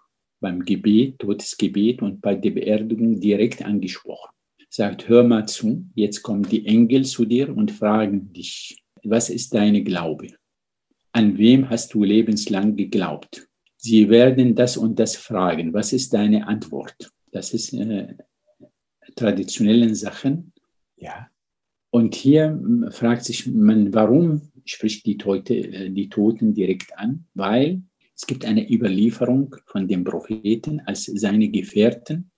[0.42, 4.30] beim Gebet, Todesgebet und bei der Beerdigung direkt angesprochen.
[4.68, 9.54] Sagt, hör mal zu, jetzt kommen die Engel zu dir und fragen dich, was ist
[9.54, 10.28] deine Glaube?
[11.12, 13.48] An wem hast du lebenslang geglaubt?
[13.76, 15.72] Sie werden das und das fragen.
[15.72, 17.10] Was ist deine Antwort?
[17.32, 18.14] Das ist äh,
[19.16, 20.52] traditionellen Sachen.
[20.96, 21.28] Ja.
[21.90, 27.26] Und hier hm, fragt sich man, warum spricht die, Teute, äh, die Toten direkt an?
[27.34, 27.82] Weil
[28.22, 32.30] es gibt eine Überlieferung von dem Propheten, als seine Gefährten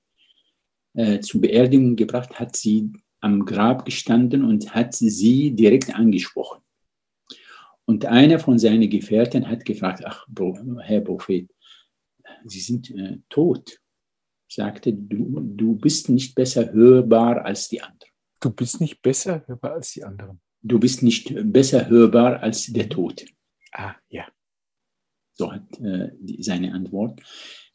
[0.95, 6.62] äh, zur Beerdigung gebracht, hat sie am Grab gestanden und hat sie direkt angesprochen.
[7.85, 10.26] Und einer von seinen Gefährten hat gefragt, ach,
[10.80, 11.51] Herr Prophet,
[12.47, 13.78] Sie sind äh, tot.
[14.49, 18.11] Sagte, du, du bist nicht besser hörbar als die anderen.
[18.41, 20.41] Du bist nicht besser hörbar als die anderen.
[20.62, 23.26] Du bist nicht besser hörbar als der Tote.
[23.72, 24.26] Ah, ja.
[25.35, 27.20] So hat äh, die, seine Antwort.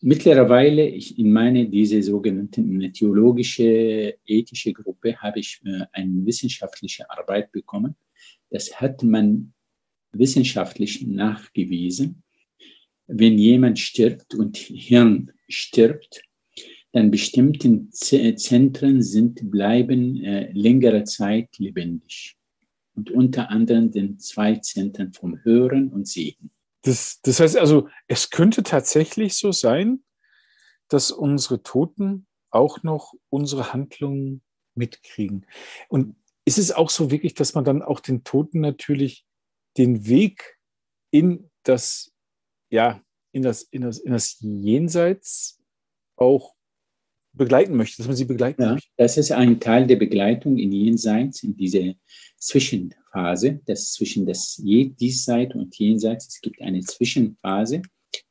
[0.01, 7.51] Mittlerweile, ich, in meine, diese sogenannte theologische, ethische Gruppe, habe ich äh, eine wissenschaftliche Arbeit
[7.51, 7.95] bekommen.
[8.49, 9.53] Das hat man
[10.13, 12.23] wissenschaftlich nachgewiesen.
[13.07, 16.23] Wenn jemand stirbt und Hirn stirbt,
[16.91, 22.35] dann bestimmte Zentren sind, bleiben äh, längere Zeit lebendig.
[22.95, 26.51] Und unter anderem den zwei Zentren vom Hören und Sehen.
[26.83, 30.03] Das, das heißt also, es könnte tatsächlich so sein,
[30.87, 34.41] dass unsere Toten auch noch unsere Handlungen
[34.75, 35.45] mitkriegen.
[35.87, 36.15] Und
[36.45, 39.25] ist es auch so wirklich, dass man dann auch den Toten natürlich
[39.77, 40.57] den Weg
[41.11, 42.11] in das,
[42.71, 45.61] ja, in das, in das, in das Jenseits
[46.15, 46.55] auch
[47.39, 48.87] begleiten möchte, dass man sie begleiten ja, möchte.
[48.97, 51.95] Das ist ein Teil der Begleitung in Jenseits, in diese
[52.37, 56.27] Zwischenphase, das zwischen das Diesseits und Jenseits.
[56.27, 57.81] Es gibt eine Zwischenphase,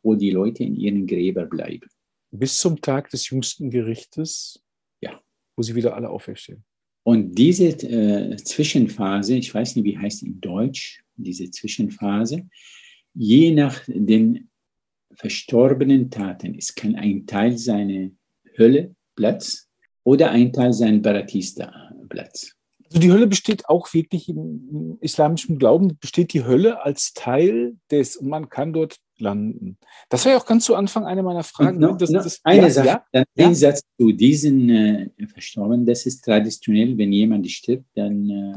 [0.02, 1.88] wo die Leute in ihren Gräber bleiben.
[2.30, 4.62] Bis zum Tag des jüngsten Gerichtes,
[5.00, 5.20] ja.
[5.56, 6.62] wo sie wieder alle auferstehen.
[7.02, 12.48] Und diese äh, Zwischenphase, ich weiß nicht, wie heißt in Deutsch, diese Zwischenphase,
[13.14, 14.50] je nach den
[15.14, 18.10] verstorbenen Taten, es kann ein Teil seiner
[18.58, 19.68] Hölle Platz
[20.04, 21.72] oder ein Teil sein Baratista
[22.08, 22.52] Platz.
[22.86, 28.16] Also die Hölle besteht auch wirklich im islamischen Glauben, besteht die Hölle als Teil des,
[28.16, 29.76] und man kann dort landen.
[30.08, 31.80] Das war ja auch ganz zu Anfang eine meiner Fragen.
[31.80, 33.48] No, das, no, das, eine ja, Sache, ja, dann ja.
[33.48, 38.54] ein Satz zu diesen äh, Verstorbenen, das ist traditionell, wenn jemand stirbt, dann äh,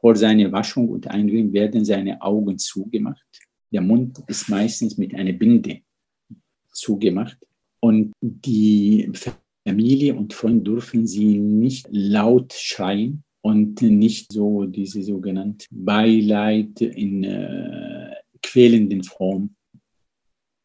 [0.00, 3.26] vor seiner Waschung und Einwilligung werden seine Augen zugemacht.
[3.72, 5.80] Der Mund ist meistens mit einer Binde
[6.72, 7.36] zugemacht.
[7.80, 9.10] Und die
[9.68, 17.22] Familie und Freunde dürfen sie nicht laut schreien und nicht so diese sogenannte Beileid in
[17.22, 19.56] äh, quälenden Form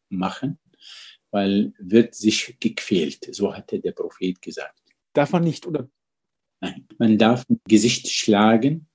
[0.08, 0.58] machen,
[1.30, 4.80] weil wird sich gequält, so hatte der Prophet gesagt.
[5.12, 5.86] Darf man nicht, oder?
[6.62, 8.86] Nein, man darf Gesicht schlagen.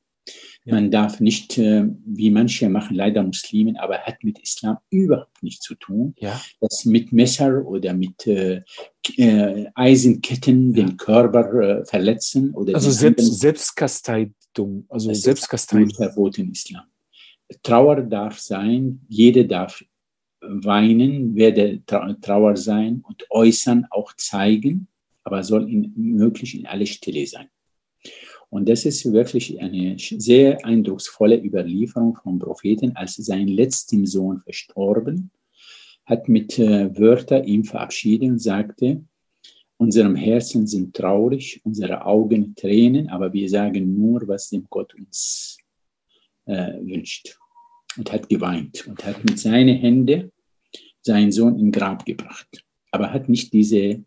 [0.66, 5.66] Man darf nicht, äh, wie manche machen, leider Muslimen, aber hat mit Islam überhaupt nichts
[5.66, 6.14] zu tun.
[6.20, 6.39] Ja.
[6.60, 8.62] Das mit Messer oder mit äh,
[9.18, 10.86] äh, Eisenketten ja.
[10.86, 12.53] den Körper äh, verletzen.
[12.53, 14.34] Oder also Selbst, Selbstkasteiung,
[14.89, 15.89] also das Selbstkasteiung.
[15.89, 16.84] Ist verboten in Islam.
[17.64, 19.84] Trauer darf sein, jeder darf
[20.41, 24.88] weinen, werde Trauer sein und äußern, auch zeigen,
[25.24, 27.49] aber soll in, möglich in aller Stille sein.
[28.49, 35.31] Und das ist wirklich eine sehr eindrucksvolle Überlieferung vom Propheten, als sein letzter Sohn verstorben,
[36.05, 39.03] hat mit äh, Wörtern ihm verabschiedet und sagte,
[39.77, 45.57] unserem Herzen sind traurig, unsere Augen tränen, aber wir sagen nur, was dem Gott uns
[46.45, 47.37] äh, wünscht.
[47.97, 50.31] Und hat geweint und hat mit seinen Händen
[51.01, 52.63] seinen Sohn im Grab gebracht.
[52.91, 54.03] Aber hat nicht diese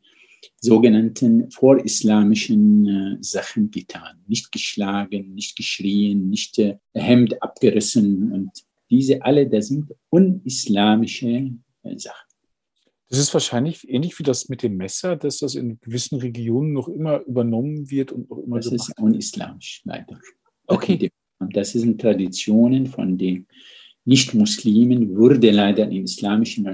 [0.60, 4.22] sogenannten vorislamischen äh, Sachen getan.
[4.26, 8.32] Nicht geschlagen, nicht geschrien, nicht äh, Hemd abgerissen.
[8.32, 8.50] Und
[8.90, 11.50] diese alle, das sind unislamische
[11.82, 12.28] äh, Sachen.
[13.08, 16.88] Das ist wahrscheinlich ähnlich wie das mit dem Messer, dass das in gewissen Regionen noch
[16.88, 20.18] immer übernommen wird und noch immer Das ist unislamisch, leider.
[20.66, 21.10] Okay.
[21.52, 23.46] Das sind Traditionen von den
[24.06, 26.66] Nicht-Muslimen, wurde leider in islamischen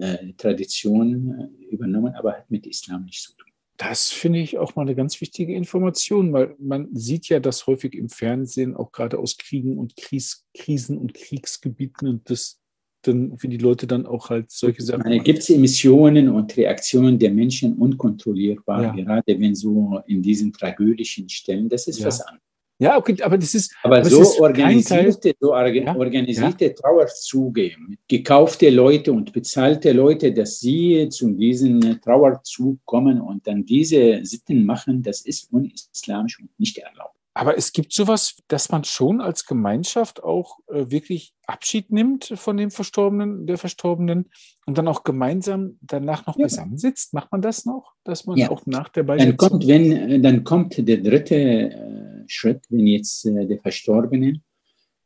[0.00, 3.46] äh, Tradition äh, übernommen, aber hat mit Islam nichts zu tun.
[3.76, 7.94] Das finde ich auch mal eine ganz wichtige Information, weil man sieht ja das häufig
[7.94, 12.60] im Fernsehen, auch gerade aus Kriegen und Kries, Krisen und Kriegsgebieten und das
[13.02, 15.22] dann, wie die Leute dann auch halt solche Sachen.
[15.22, 19.04] Gibt es Emissionen und Reaktionen der Menschen unkontrollierbar, ja.
[19.04, 22.06] gerade wenn so in diesen tragödischen Stellen, das ist ja.
[22.06, 22.42] was anderes.
[22.78, 23.74] Ja, okay, aber das ist.
[23.82, 26.72] Aber, aber so, ist organisierte, so organisierte ja?
[26.72, 27.72] Trauerzüge,
[28.06, 34.66] gekaufte Leute und bezahlte Leute, dass sie zu diesem Trauerzug kommen und dann diese Sitten
[34.66, 37.16] machen, das ist unislamisch und nicht erlaubt.
[37.36, 42.56] Aber es gibt sowas, dass man schon als Gemeinschaft auch äh, wirklich Abschied nimmt von
[42.56, 44.30] dem Verstorbenen, der Verstorbenen
[44.64, 46.44] und dann auch gemeinsam danach noch ja.
[46.44, 47.12] beisammensitzt.
[47.12, 48.50] Macht man das noch, dass man ja.
[48.50, 49.36] auch nach der Beisetzung...
[49.36, 54.40] Dann kommt, wenn, dann kommt der dritte äh, Schritt, wenn jetzt äh, der Verstorbene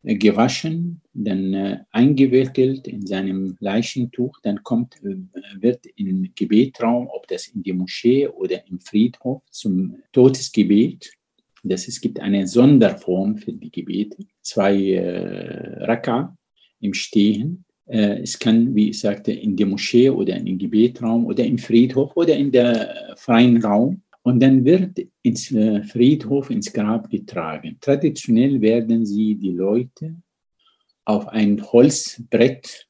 [0.02, 7.48] äh, gewaschen, dann äh, eingewickelt in seinem Leichentuch, dann kommt, wird im Gebetraum, ob das
[7.48, 11.10] in die Moschee oder im Friedhof, zum Todesgebet
[11.62, 16.36] das, es gibt eine Sonderform für die Gebete, zwei äh, Raka
[16.80, 17.64] im Stehen.
[17.86, 22.16] Äh, es kann, wie ich sagte, in der Moschee oder im Gebetraum oder im Friedhof
[22.16, 24.02] oder in der freien Raum.
[24.22, 27.78] Und dann wird ins äh, Friedhof, ins Grab getragen.
[27.80, 30.16] Traditionell werden sie die Leute
[31.04, 32.86] auf ein Holzbrett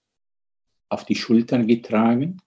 [0.89, 2.39] auf die Schulter getragen.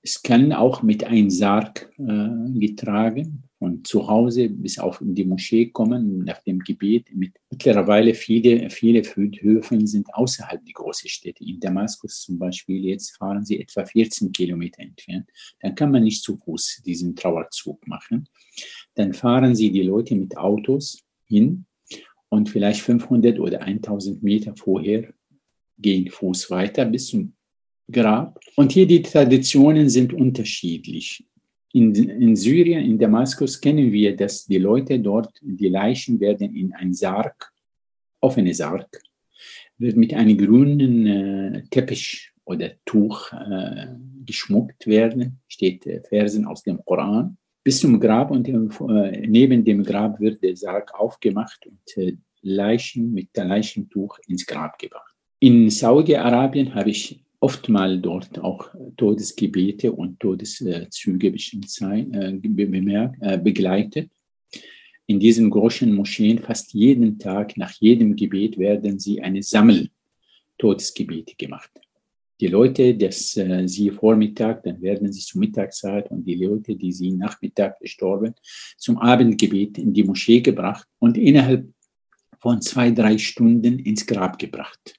[0.00, 5.66] Es kann auch mit einem Sarg äh, getragen, von zu Hause bis auf die Moschee
[5.66, 7.14] kommen, nach dem Gebet.
[7.14, 11.44] Mit, mittlerweile viele, viele Friedhöfe sind außerhalb der großen Städte.
[11.44, 15.30] In Damaskus zum Beispiel, jetzt fahren sie etwa 14 Kilometer entfernt.
[15.60, 18.28] Dann kann man nicht zu Fuß diesen Trauerzug machen.
[18.96, 20.98] Dann fahren sie die Leute mit Autos
[21.28, 21.64] hin
[22.30, 25.14] und vielleicht 500 oder 1000 Meter vorher
[25.78, 27.34] gehen Fuß weiter bis zum
[27.88, 28.40] Grab.
[28.56, 31.24] Und hier die Traditionen sind unterschiedlich.
[31.72, 36.72] In, in Syrien, in Damaskus kennen wir, dass die Leute dort, die Leichen werden in
[36.74, 37.50] ein Sarg,
[38.20, 39.02] offene Sarg,
[39.78, 43.86] wird mit einem grünen äh, Teppich oder Tuch äh,
[44.26, 49.82] geschmuckt werden, steht äh, Versen aus dem Koran bis zum Grab und äh, neben dem
[49.82, 55.14] Grab wird der Sarg aufgemacht und äh, Leichen mit dem Leichentuch ins Grab gebracht.
[55.38, 64.10] In Saudi-Arabien habe ich oftmals dort auch Todesgebete und Todeszüge äh, bemerkt, äh, begleitet.
[65.06, 69.90] In diesen großen Moscheen fast jeden Tag nach jedem Gebet werden sie eine Sammel
[70.58, 71.72] Todesgebete gemacht
[72.42, 76.92] die Leute, dass äh, sie Vormittag, dann werden sie zur Mittagszeit und die Leute, die
[76.92, 78.34] sie Nachmittag gestorben,
[78.76, 81.72] zum Abendgebet in die Moschee gebracht und innerhalb
[82.40, 84.98] von zwei, drei Stunden ins Grab gebracht.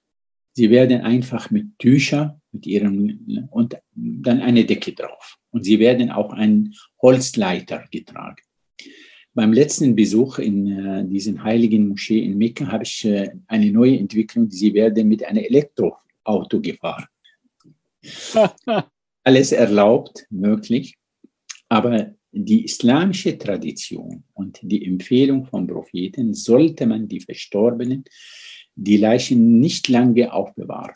[0.54, 5.38] Sie werden einfach mit Tücher mit ihrem und dann eine Decke drauf.
[5.50, 8.42] Und sie werden auch einen Holzleiter getragen.
[9.34, 13.98] Beim letzten Besuch in äh, diesen heiligen Moschee in Mekka habe ich äh, eine neue
[13.98, 14.52] Entwicklung.
[14.52, 17.06] Sie werden mit einem Elektroauto gefahren.
[19.24, 20.96] Alles erlaubt, möglich.
[21.68, 28.04] Aber die islamische Tradition und die Empfehlung von Propheten sollte man die Verstorbenen,
[28.76, 30.96] die Leichen nicht lange aufbewahren.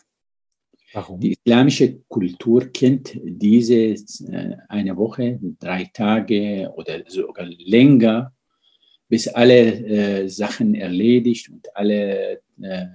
[0.93, 1.19] Warum?
[1.19, 8.34] Die islamische Kultur kennt diese äh, eine Woche, drei Tage oder sogar länger,
[9.09, 12.86] bis alle äh, Sachen erledigt und alle äh,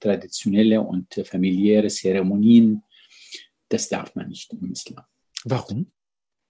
[0.00, 2.82] traditionelle und familiäre Zeremonien
[3.68, 5.04] das darf man nicht im Islam.
[5.44, 5.90] Warum?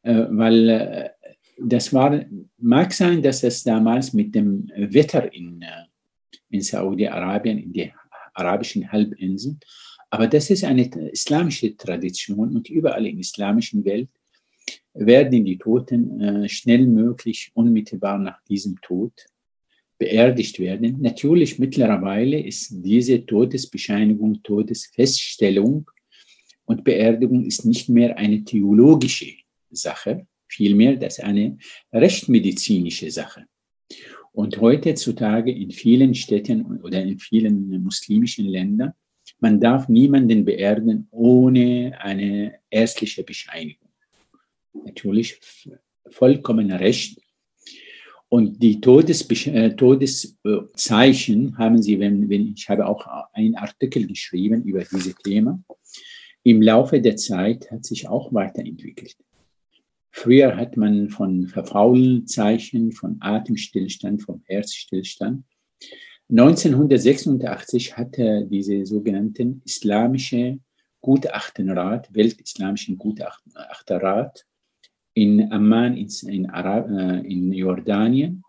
[0.03, 1.15] Äh, weil
[1.59, 2.25] das war,
[2.59, 5.65] mag sein, dass es damals mit dem Wetter in,
[6.53, 7.91] in Saudi-Arabien, in den
[8.35, 9.61] arabischen Halbinseln,
[10.13, 14.11] aber das ist eine islamische Tradition und überall in der islamischen Welt
[14.93, 19.13] werden die Toten äh, schnell möglich, unmittelbar nach diesem Tod
[19.99, 21.01] beerdigt werden.
[21.01, 25.91] Natürlich mittlerweile ist diese Todesbescheinigung, Todesfeststellung
[26.67, 29.33] und Beerdigung ist nicht mehr eine theologische
[29.71, 31.57] Sache, vielmehr das ist eine
[31.91, 33.47] rechtsmedizinische Sache.
[34.33, 38.93] Und heutzutage in vielen Städten oder in vielen muslimischen Ländern,
[39.41, 43.89] man darf niemanden beerdigen ohne eine ärztliche Bescheinigung.
[44.85, 45.39] Natürlich
[46.09, 47.21] vollkommen recht.
[48.29, 54.83] Und die äh, Todeszeichen haben sie, wenn, wenn, ich habe auch einen Artikel geschrieben über
[54.83, 55.63] dieses Thema
[56.45, 59.17] im Laufe der Zeit hat sich auch weiterentwickelt.
[60.15, 65.45] Früher hat man von Verfaulenzeichen, von Atemstillstand, vom Herzstillstand.
[66.29, 70.59] 1986 hatte diese sogenannten islamische
[71.01, 74.47] Gutachtenrat, Weltislamischen Gutachterrat
[75.15, 78.45] in Amman in, in, Arab, äh, in Jordanien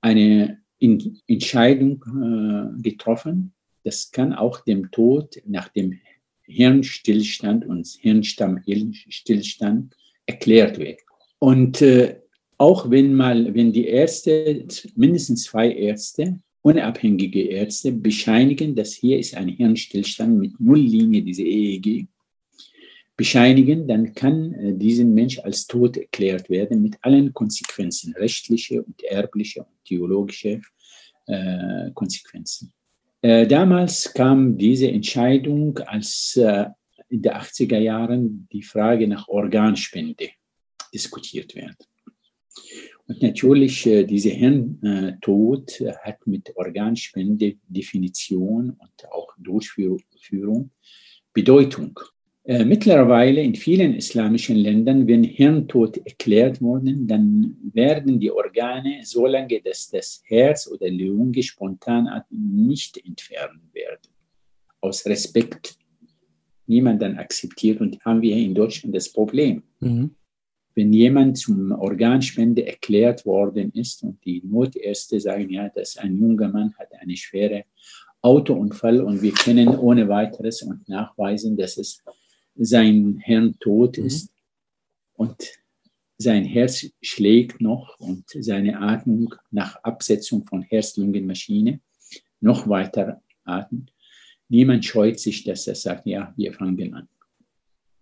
[0.00, 3.54] eine in Entscheidung äh, getroffen.
[3.84, 5.98] Das kann auch dem Tod nach dem
[6.42, 9.96] Hirnstillstand und Hirnstammhirnstillstand
[10.26, 11.00] erklärt wird.
[11.38, 12.20] Und äh,
[12.58, 14.66] auch wenn mal, wenn die Ärzte,
[14.96, 22.06] mindestens zwei Ärzte, unabhängige Ärzte bescheinigen, dass hier ist ein Hirnstillstand mit Nulllinie, diese EEG,
[23.16, 29.02] bescheinigen, dann kann äh, diesen Mensch als tot erklärt werden mit allen Konsequenzen, rechtliche und
[29.04, 30.60] erbliche und theologische
[31.26, 32.72] äh, Konsequenzen.
[33.22, 36.66] Äh, damals kam diese Entscheidung, als äh,
[37.08, 40.30] in den 80er Jahren die Frage nach Organspende
[40.92, 41.76] diskutiert wird.
[43.06, 50.70] Und natürlich, äh, diese Hirntod hat mit Organspende Definition und auch Durchführung
[51.32, 51.98] Bedeutung.
[52.46, 59.60] Äh, mittlerweile in vielen islamischen Ländern, wenn Hirntod erklärt worden, dann werden die Organe, solange
[59.62, 64.12] dass das Herz oder Lunge spontan nicht entfernt werden.
[64.80, 65.78] Aus Respekt.
[66.66, 69.62] Niemand dann akzeptiert und haben wir in Deutschland das Problem.
[69.80, 70.14] Mhm.
[70.74, 76.48] Wenn jemand zum Organspende erklärt worden ist und die Notärzte sagen, ja, dass ein junger
[76.48, 77.64] Mann hat eine schwere
[78.22, 82.02] Autounfall und wir können ohne weiteres und nachweisen, dass es
[82.56, 84.06] sein Hirn tot mhm.
[84.06, 84.32] ist
[85.12, 85.36] und
[86.16, 91.80] sein Herz schlägt noch und seine Atmung nach Absetzung von Herz-Lungen-Maschine
[92.40, 93.93] noch weiter atmet.
[94.54, 97.08] Niemand scheut sich, dass er sagt, ja, wir fangen an,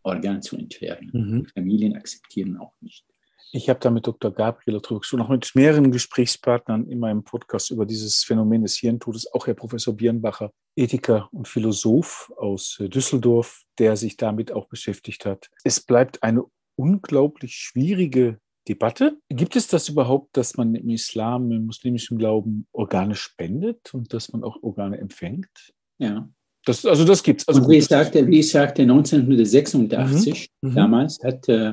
[0.03, 1.11] Organ zu entfernen.
[1.14, 1.46] Mhm.
[1.46, 3.07] Familien akzeptieren auch nicht.
[3.53, 4.30] Ich habe da mit Dr.
[4.30, 9.32] Gabriel darüber gesprochen, auch mit mehreren Gesprächspartnern in meinem Podcast über dieses Phänomen des Hirntodes,
[9.32, 15.24] auch Herr Professor Birnbacher, Ethiker und Philosoph aus äh, Düsseldorf, der sich damit auch beschäftigt
[15.24, 15.48] hat.
[15.64, 16.44] Es bleibt eine
[16.76, 19.18] unglaublich schwierige Debatte.
[19.30, 24.34] Gibt es das überhaupt, dass man im Islam, im muslimischen Glauben Organe spendet und dass
[24.34, 25.72] man auch Organe empfängt?
[25.96, 26.28] Ja.
[26.64, 27.48] Das, also das gibt es.
[27.48, 30.70] Also wie, ich sagte, wie ich sagte, 1986, mhm.
[30.70, 30.74] mhm.
[30.74, 31.72] damals hat äh,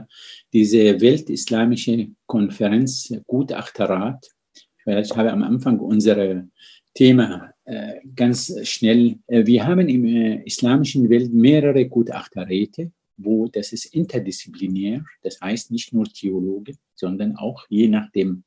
[0.52, 4.28] diese Weltislamische Konferenz Gutachterrat,
[4.86, 6.48] ich habe am Anfang unser
[6.96, 13.74] Thema äh, ganz schnell, äh, wir haben im äh, islamischen Welt mehrere Gutachterräte, wo das
[13.74, 18.44] ist interdisziplinär, das heißt nicht nur Theologe, sondern auch je nach dem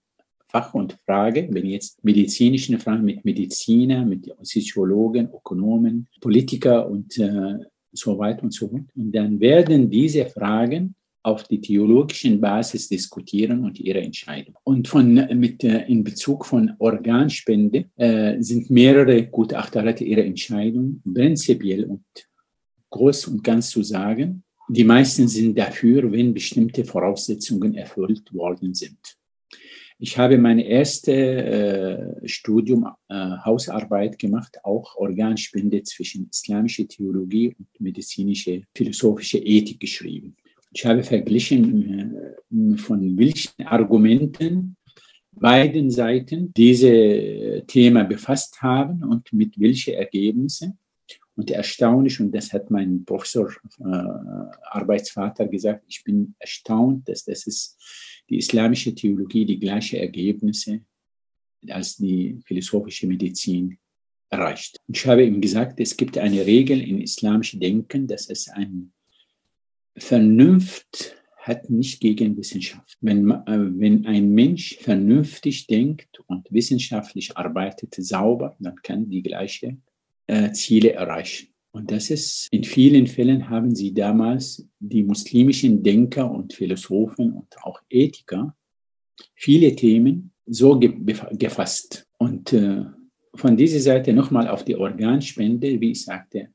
[0.52, 7.58] Fach und Frage, wenn jetzt medizinische Fragen mit Mediziner, mit Soziologen, Ökonomen, Politiker und äh,
[7.90, 8.82] so weiter und so fort.
[8.94, 14.56] Und dann werden diese Fragen auf die theologischen Basis diskutieren und ihre Entscheidung.
[14.64, 21.84] Und von, mit, äh, in Bezug von Organspende äh, sind mehrere Gutachter ihre Entscheidung prinzipiell
[21.84, 22.04] und
[22.90, 24.42] groß und ganz zu sagen.
[24.68, 28.98] Die meisten sind dafür, wenn bestimmte Voraussetzungen erfüllt worden sind.
[30.04, 37.68] Ich habe meine erste äh, Studium äh, Hausarbeit gemacht, auch Organspende zwischen islamischer Theologie und
[37.78, 40.34] medizinische philosophische Ethik geschrieben.
[40.72, 42.16] Ich habe verglichen
[42.50, 44.76] äh, von welchen Argumenten
[45.30, 50.78] beiden Seiten diese Thema befasst haben und mit welchen Ergebnissen.
[51.36, 53.84] Und erstaunlich, und das hat mein Professor, äh,
[54.68, 57.78] Arbeitsvater gesagt, ich bin erstaunt, dass das ist
[58.32, 60.80] die islamische Theologie die gleichen Ergebnisse
[61.68, 63.78] als die philosophische Medizin
[64.30, 64.78] erreicht.
[64.88, 68.92] Ich habe ihm gesagt, es gibt eine Regel im islamischen Denken, dass es ein
[69.96, 72.96] Vernunft hat nicht gegen Wissenschaft.
[73.00, 79.82] Wenn, äh, wenn ein Mensch vernünftig denkt und wissenschaftlich arbeitet, sauber, dann kann die gleichen
[80.26, 81.51] äh, Ziele erreichen.
[81.72, 87.48] Und das ist, in vielen Fällen haben sie damals die muslimischen Denker und Philosophen und
[87.62, 88.54] auch Ethiker
[89.34, 92.06] viele Themen so gefasst.
[92.18, 92.84] Und äh,
[93.34, 96.48] von dieser Seite nochmal auf die Organspende, wie ich sagte,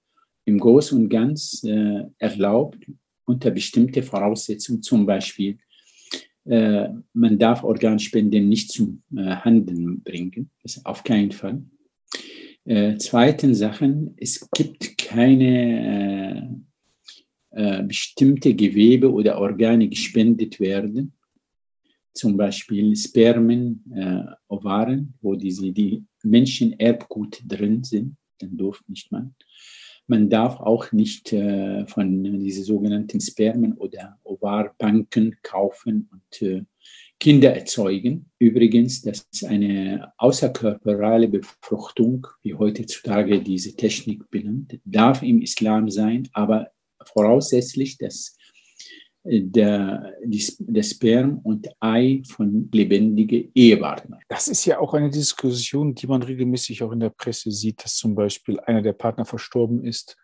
[0.45, 2.80] im Großen und Ganz äh, erlaubt
[3.26, 5.57] unter bestimmte Voraussetzungen, zum Beispiel,
[6.45, 11.63] äh, man darf Organspenden nicht zum äh, Handeln bringen, das auf keinen Fall.
[12.68, 16.59] Äh, zweiten Sachen, es gibt keine
[17.53, 21.13] äh, äh, bestimmte Gewebe oder Organe gespendet werden,
[22.13, 29.13] zum Beispiel Spermen, äh, Ovaren, wo diese, die Menschen Erbgut drin sind, dann durft nicht
[29.13, 29.34] man.
[30.05, 36.65] Man darf auch nicht äh, von diesen sogenannten Spermen oder Ovarbanken kaufen und äh,
[37.20, 38.30] Kinder erzeugen.
[38.39, 46.27] Übrigens, das ist eine außerkörperale Befruchtung, wie heutzutage diese Technik benannt, darf im Islam sein,
[46.34, 46.69] aber
[47.03, 48.38] voraussetzlich, dass
[49.23, 54.19] äh, der, der Sperm und Ei von lebendigen Ehepartnern.
[54.27, 57.95] Das ist ja auch eine Diskussion, die man regelmäßig auch in der Presse sieht, dass
[57.95, 60.18] zum Beispiel einer der Partner verstorben ist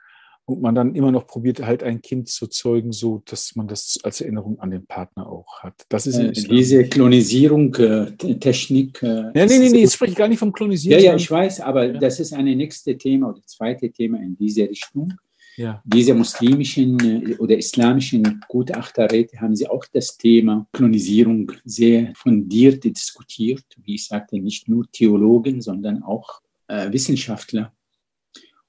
[0.45, 3.97] und man dann immer noch probiert, halt ein Kind zu zeugen, so dass man das
[4.03, 5.85] als Erinnerung an den Partner auch hat.
[5.89, 9.01] Das ist äh, diese Klonisierung, äh, Technik.
[9.01, 11.01] Äh, ja, nee, nee, nee, jetzt spreche ich gar nicht vom Klonisieren.
[11.01, 11.99] Ja, ja, ich weiß, aber ja.
[11.99, 15.13] das ist ein nächstes Thema oder zweite Thema in diese Richtung.
[15.55, 15.81] Ja.
[15.85, 23.63] Diese muslimischen äh, oder islamischen Gutachterräte haben sie auch das Thema Klonisierung sehr fundiert diskutiert.
[23.83, 27.71] Wie ich sagte, nicht nur Theologen, sondern auch äh, Wissenschaftler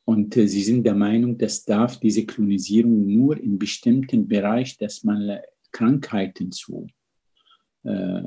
[0.05, 5.05] und äh, sie sind der Meinung, das darf diese Klonisierung nur in bestimmten Bereich, dass
[5.05, 6.87] man äh, Krankheiten zu.
[7.85, 8.23] Äh,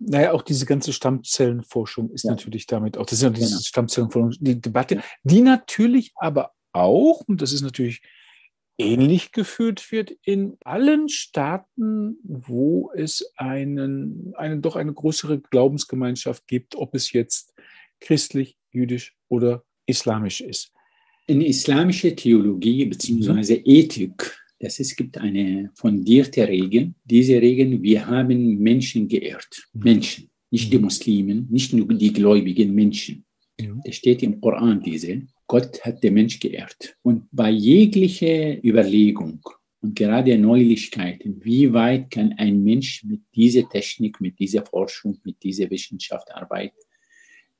[0.00, 2.30] naja, auch diese ganze Stammzellenforschung ist ja.
[2.30, 3.60] natürlich damit auch, das ist ja diese genau.
[3.60, 8.02] Stammzellenforschung, die Debatte, die natürlich aber auch, und das ist natürlich
[8.78, 16.76] ähnlich geführt wird in allen Staaten, wo es einen, eine, doch eine größere Glaubensgemeinschaft gibt,
[16.76, 17.54] ob es jetzt
[18.00, 20.72] christlich, jüdisch oder islamisch ist.
[21.26, 23.56] In islamischer Theologie bzw.
[23.56, 23.62] Mhm.
[23.64, 26.94] Ethik, das es gibt eine fundierte Regel.
[27.04, 29.68] Diese Regeln, wir haben Menschen geehrt.
[29.72, 29.82] Mhm.
[29.82, 30.84] Menschen, nicht die mhm.
[30.84, 33.24] Muslimen, nicht nur die gläubigen Menschen.
[33.60, 33.74] Ja.
[33.84, 36.96] Es steht im Koran diese, Gott hat den Mensch geehrt.
[37.02, 39.40] Und bei jeglicher Überlegung
[39.80, 45.42] und gerade Neulichkeiten, wie weit kann ein Mensch mit dieser Technik, mit dieser Forschung, mit
[45.42, 46.72] dieser Wissenschaftsarbeit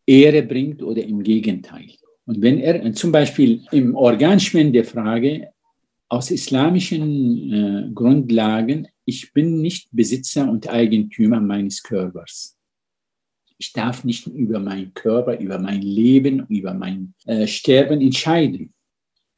[0.06, 1.90] Ehre bringt oder im Gegenteil.
[2.28, 5.48] Und wenn er zum Beispiel im Organspendefrage
[6.10, 12.55] aus islamischen äh, Grundlagen, ich bin nicht Besitzer und Eigentümer meines Körpers.
[13.56, 18.74] Ich darf nicht über meinen Körper, über mein Leben, über mein äh, Sterben entscheiden.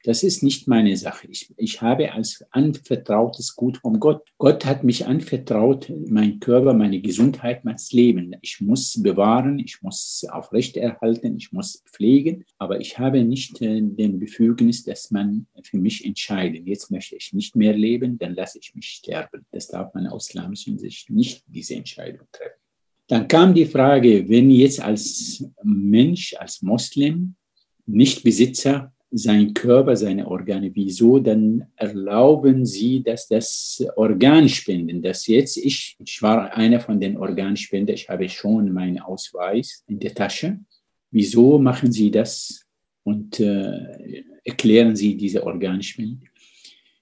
[0.03, 1.27] Das ist nicht meine Sache.
[1.29, 4.27] Ich, ich habe als anvertrautes Gut von Gott.
[4.39, 8.35] Gott hat mich anvertraut, mein Körper, meine Gesundheit, mein Leben.
[8.41, 14.19] Ich muss bewahren, ich muss aufrechterhalten, ich muss pflegen, aber ich habe nicht äh, den
[14.19, 16.65] Befugnis, dass man für mich entscheidet.
[16.65, 19.45] Jetzt möchte ich nicht mehr leben, dann lasse ich mich sterben.
[19.51, 22.59] Das darf man aus islamischer Sicht nicht diese Entscheidung treffen.
[23.07, 27.35] Dann kam die Frage, wenn jetzt als Mensch, als Moslem,
[27.85, 30.71] nicht Besitzer sein Körper, seine Organe.
[30.73, 31.19] Wieso?
[31.19, 37.93] Dann erlauben sie, dass das Organspenden, das jetzt ich, ich war einer von den Organspender,
[37.93, 40.59] ich habe schon meinen Ausweis in der Tasche.
[41.11, 42.65] Wieso machen sie das
[43.03, 46.25] und äh, erklären sie diese Organspende?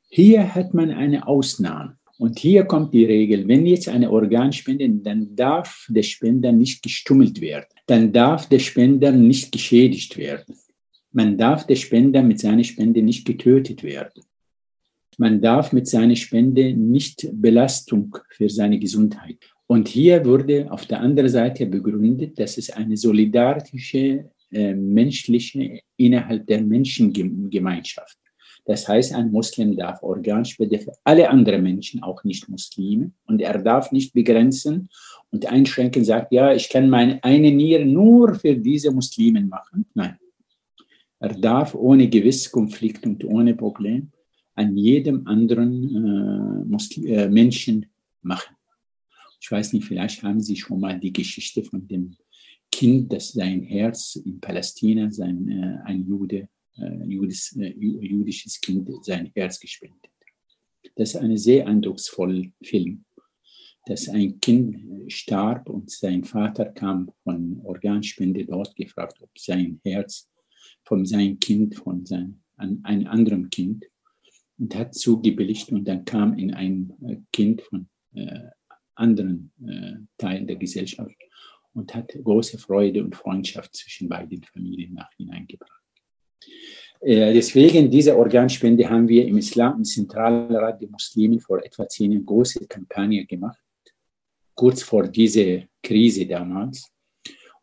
[0.09, 1.95] Hier hat man eine Ausnahme.
[2.17, 7.39] Und hier kommt die Regel, wenn jetzt eine Organspende, dann darf der Spender nicht gestummelt
[7.39, 7.67] werden.
[7.85, 10.55] Dann darf der Spender nicht geschädigt werden.
[11.11, 14.23] Man darf der Spender mit seiner Spende nicht getötet werden.
[15.17, 19.37] Man darf mit seiner Spende nicht Belastung für seine Gesundheit.
[19.67, 26.47] Und hier wurde auf der anderen Seite begründet, dass es eine solidarische, äh, menschliche innerhalb
[26.47, 28.17] der Menschengemeinschaft.
[28.65, 33.11] Das heißt, ein Muslim darf Organspende für alle anderen Menschen, auch nicht Muslime.
[33.25, 34.89] Und er darf nicht begrenzen
[35.31, 39.85] und einschränken, sagt, ja, ich kann meine eine Niere nur für diese Muslimen machen.
[39.93, 40.17] Nein,
[41.19, 44.11] er darf ohne Gewisskonflikt und ohne Problem
[44.55, 47.85] an jedem anderen äh, äh, Menschen
[48.21, 48.55] machen.
[49.41, 52.15] Ich weiß nicht, vielleicht haben Sie schon mal die Geschichte von dem
[52.71, 58.89] Kind, das sein Herz in Palästina, sein, äh, ein Jude, äh, Judes, äh, jüdisches Kind,
[59.03, 60.11] sein Herz gespendet.
[60.95, 63.05] Das ist ein sehr eindrucksvoller Film,
[63.85, 70.29] dass ein Kind starb und sein Vater kam von Organspende dort gefragt, ob sein Herz
[70.89, 73.85] von seinem Kind, von seinem, an einem anderen Kind
[74.57, 78.49] und hat zugebilligt und dann kam in ein äh, Kind von äh,
[78.95, 81.15] anderen äh, Teilen der Gesellschaft
[81.73, 85.83] und hat große Freude und Freundschaft zwischen beiden Familien nach hineingebracht.
[87.01, 92.13] Äh, deswegen diese Organspende haben wir im Islam im Zentralrat der Muslimen vor etwa zehn
[92.13, 93.61] Jahren große Kampagne gemacht,
[94.55, 96.91] kurz vor dieser Krise damals.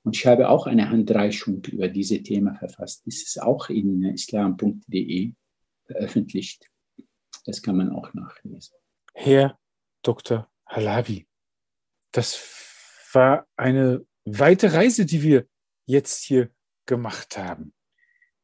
[0.07, 3.05] Und ich habe auch eine Handreichung über dieses Thema verfasst.
[3.09, 5.33] Das ist auch in islam.de
[5.85, 6.71] veröffentlicht.
[7.45, 8.77] Das kann man auch nachlesen.
[9.15, 9.59] Herr
[10.03, 10.49] Dr.
[10.65, 11.27] Halabi,
[12.13, 12.41] das
[13.15, 15.49] war eine weite Reise, die wir
[15.87, 16.51] jetzt hier
[16.87, 17.75] gemacht haben.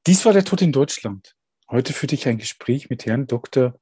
[0.08, 1.36] Dies war der Tod in Deutschland.
[1.70, 3.78] Heute führte ich ein Gespräch mit Herrn Dr.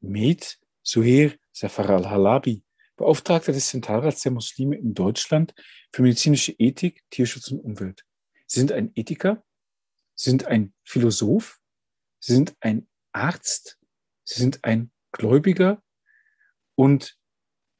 [0.00, 2.62] Med Suher Safar al-Halabi,
[3.02, 5.54] Beauftragter des Zentralrats der Muslime in Deutschland
[5.92, 8.04] für medizinische Ethik, Tierschutz und Umwelt.
[8.46, 9.44] Sie sind ein Ethiker,
[10.14, 11.58] Sie sind ein Philosoph,
[12.20, 13.80] Sie sind ein Arzt,
[14.22, 15.82] Sie sind ein Gläubiger
[16.76, 17.18] und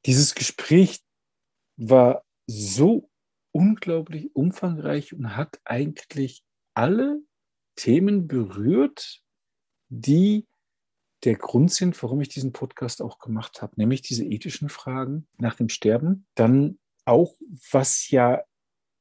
[0.06, 1.04] dieses Gespräch
[1.76, 3.08] war so
[3.52, 6.42] unglaublich umfangreich und hat eigentlich
[6.74, 7.20] alle
[7.76, 9.22] Themen berührt,
[9.88, 10.48] die
[11.24, 15.54] der Grund sind, warum ich diesen Podcast auch gemacht habe, nämlich diese ethischen Fragen nach
[15.54, 16.26] dem Sterben.
[16.34, 17.34] Dann auch,
[17.70, 18.42] was ja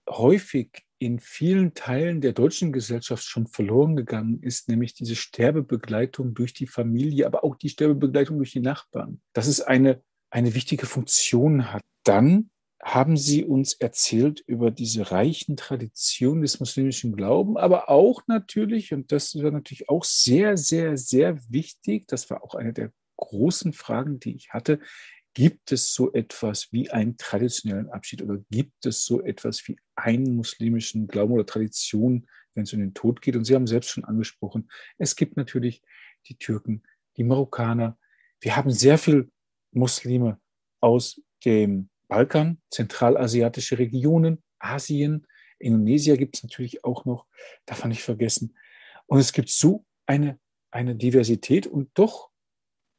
[0.10, 6.54] häufig in vielen Teilen der deutschen Gesellschaft schon verloren gegangen ist, nämlich diese Sterbebegleitung durch
[6.54, 9.20] die Familie, aber auch die Sterbebegleitung durch die Nachbarn.
[9.34, 11.82] Dass es eine, eine wichtige Funktion hat.
[12.04, 12.52] Dann
[12.84, 19.12] haben Sie uns erzählt über diese reichen Traditionen des muslimischen Glaubens, aber auch natürlich, und
[19.12, 24.20] das war natürlich auch sehr, sehr, sehr wichtig, das war auch eine der großen Fragen,
[24.20, 24.80] die ich hatte,
[25.34, 30.36] gibt es so etwas wie einen traditionellen Abschied oder gibt es so etwas wie einen
[30.36, 33.36] muslimischen Glauben oder Tradition, wenn es um den Tod geht?
[33.36, 35.84] Und Sie haben selbst schon angesprochen, es gibt natürlich
[36.28, 36.84] die Türken,
[37.16, 37.98] die Marokkaner.
[38.40, 39.30] Wir haben sehr viele
[39.72, 40.40] Muslime
[40.82, 45.26] aus dem Balkan, zentralasiatische Regionen, Asien,
[45.60, 47.26] Indonesien gibt es natürlich auch noch,
[47.66, 48.58] darf man nicht vergessen.
[49.06, 50.38] Und es gibt so eine,
[50.72, 52.30] eine Diversität und doch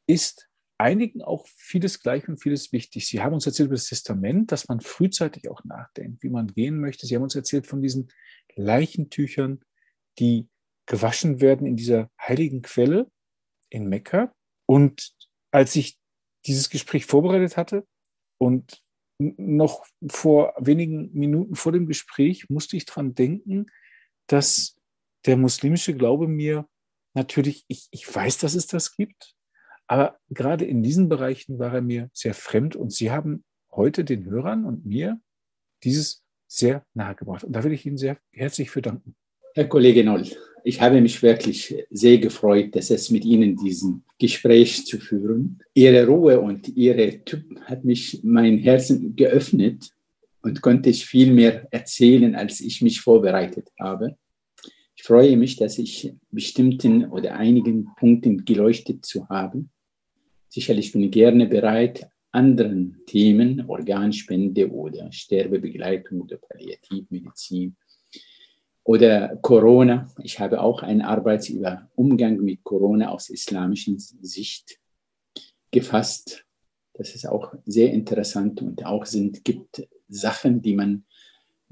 [0.07, 0.49] ist
[0.79, 3.07] einigen auch vieles gleich und vieles wichtig.
[3.07, 6.81] Sie haben uns erzählt über das Testament, dass man frühzeitig auch nachdenkt, wie man gehen
[6.81, 7.07] möchte.
[7.07, 8.11] Sie haben uns erzählt von diesen
[8.55, 9.61] Leichentüchern,
[10.19, 10.49] die
[10.87, 13.11] gewaschen werden in dieser heiligen Quelle
[13.69, 14.33] in Mekka.
[14.65, 15.13] Und
[15.51, 15.99] als ich
[16.47, 17.87] dieses Gespräch vorbereitet hatte
[18.39, 18.83] und
[19.37, 23.67] noch vor wenigen Minuten vor dem Gespräch musste ich daran denken,
[24.27, 24.77] dass
[25.27, 26.67] der muslimische Glaube mir
[27.15, 29.35] natürlich, ich, ich weiß, dass es das gibt,
[29.87, 34.25] aber gerade in diesen Bereichen war er mir sehr fremd und Sie haben heute den
[34.25, 35.21] Hörern und mir
[35.85, 37.45] dieses sehr nahe gebracht.
[37.45, 39.17] Und da will ich Ihnen sehr herzlich für danken.
[39.55, 40.25] Herr Kollege Noll,
[40.65, 45.59] ich habe mich wirklich sehr gefreut, dass es mit Ihnen diesen Gespräch zu führen.
[45.75, 49.91] Ihre Ruhe und Ihre Typ hat mich mein Herzen geöffnet
[50.41, 54.17] und konnte ich viel mehr erzählen, als ich mich vorbereitet habe.
[54.97, 59.69] Ich freue mich, dass ich bestimmten oder einigen Punkten geleuchtet zu haben.
[60.49, 67.77] Sicherlich bin ich gerne bereit, anderen Themen, Organspende oder Sterbebegleitung oder Palliativmedizin
[68.85, 70.09] oder Corona.
[70.23, 74.79] Ich habe auch eine Arbeit über Umgang mit Corona aus islamischer Sicht
[75.71, 76.45] gefasst.
[76.95, 81.05] Das ist auch sehr interessant und auch sind, gibt Sachen, die man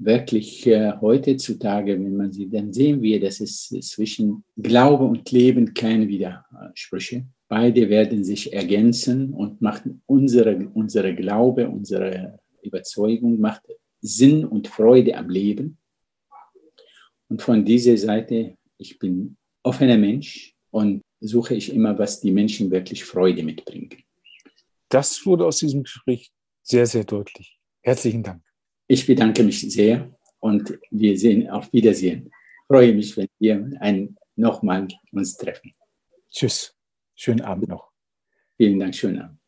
[0.03, 5.73] wirklich äh, heutzutage, wenn man sie, dann sehen wir, dass es zwischen Glaube und Leben
[5.73, 7.25] keine Widersprüche.
[7.47, 13.63] Beide werden sich ergänzen und machen unsere, unsere Glaube, unsere Überzeugung macht
[14.01, 15.77] Sinn und Freude am Leben.
[17.31, 22.69] Und von dieser Seite, ich bin offener Mensch und suche ich immer, was die Menschen
[22.71, 23.89] wirklich Freude mitbringen.
[24.89, 26.29] Das wurde aus diesem Gespräch
[26.61, 27.57] sehr, sehr deutlich.
[27.83, 28.43] Herzlichen Dank.
[28.89, 32.25] Ich bedanke mich sehr und wir sehen auf Wiedersehen.
[32.25, 35.73] Ich freue mich, wenn wir ein, nochmal uns treffen.
[36.29, 36.75] Tschüss.
[37.15, 37.93] Schönen Abend noch.
[38.57, 38.93] Vielen Dank.
[38.93, 39.40] Schönen Abend.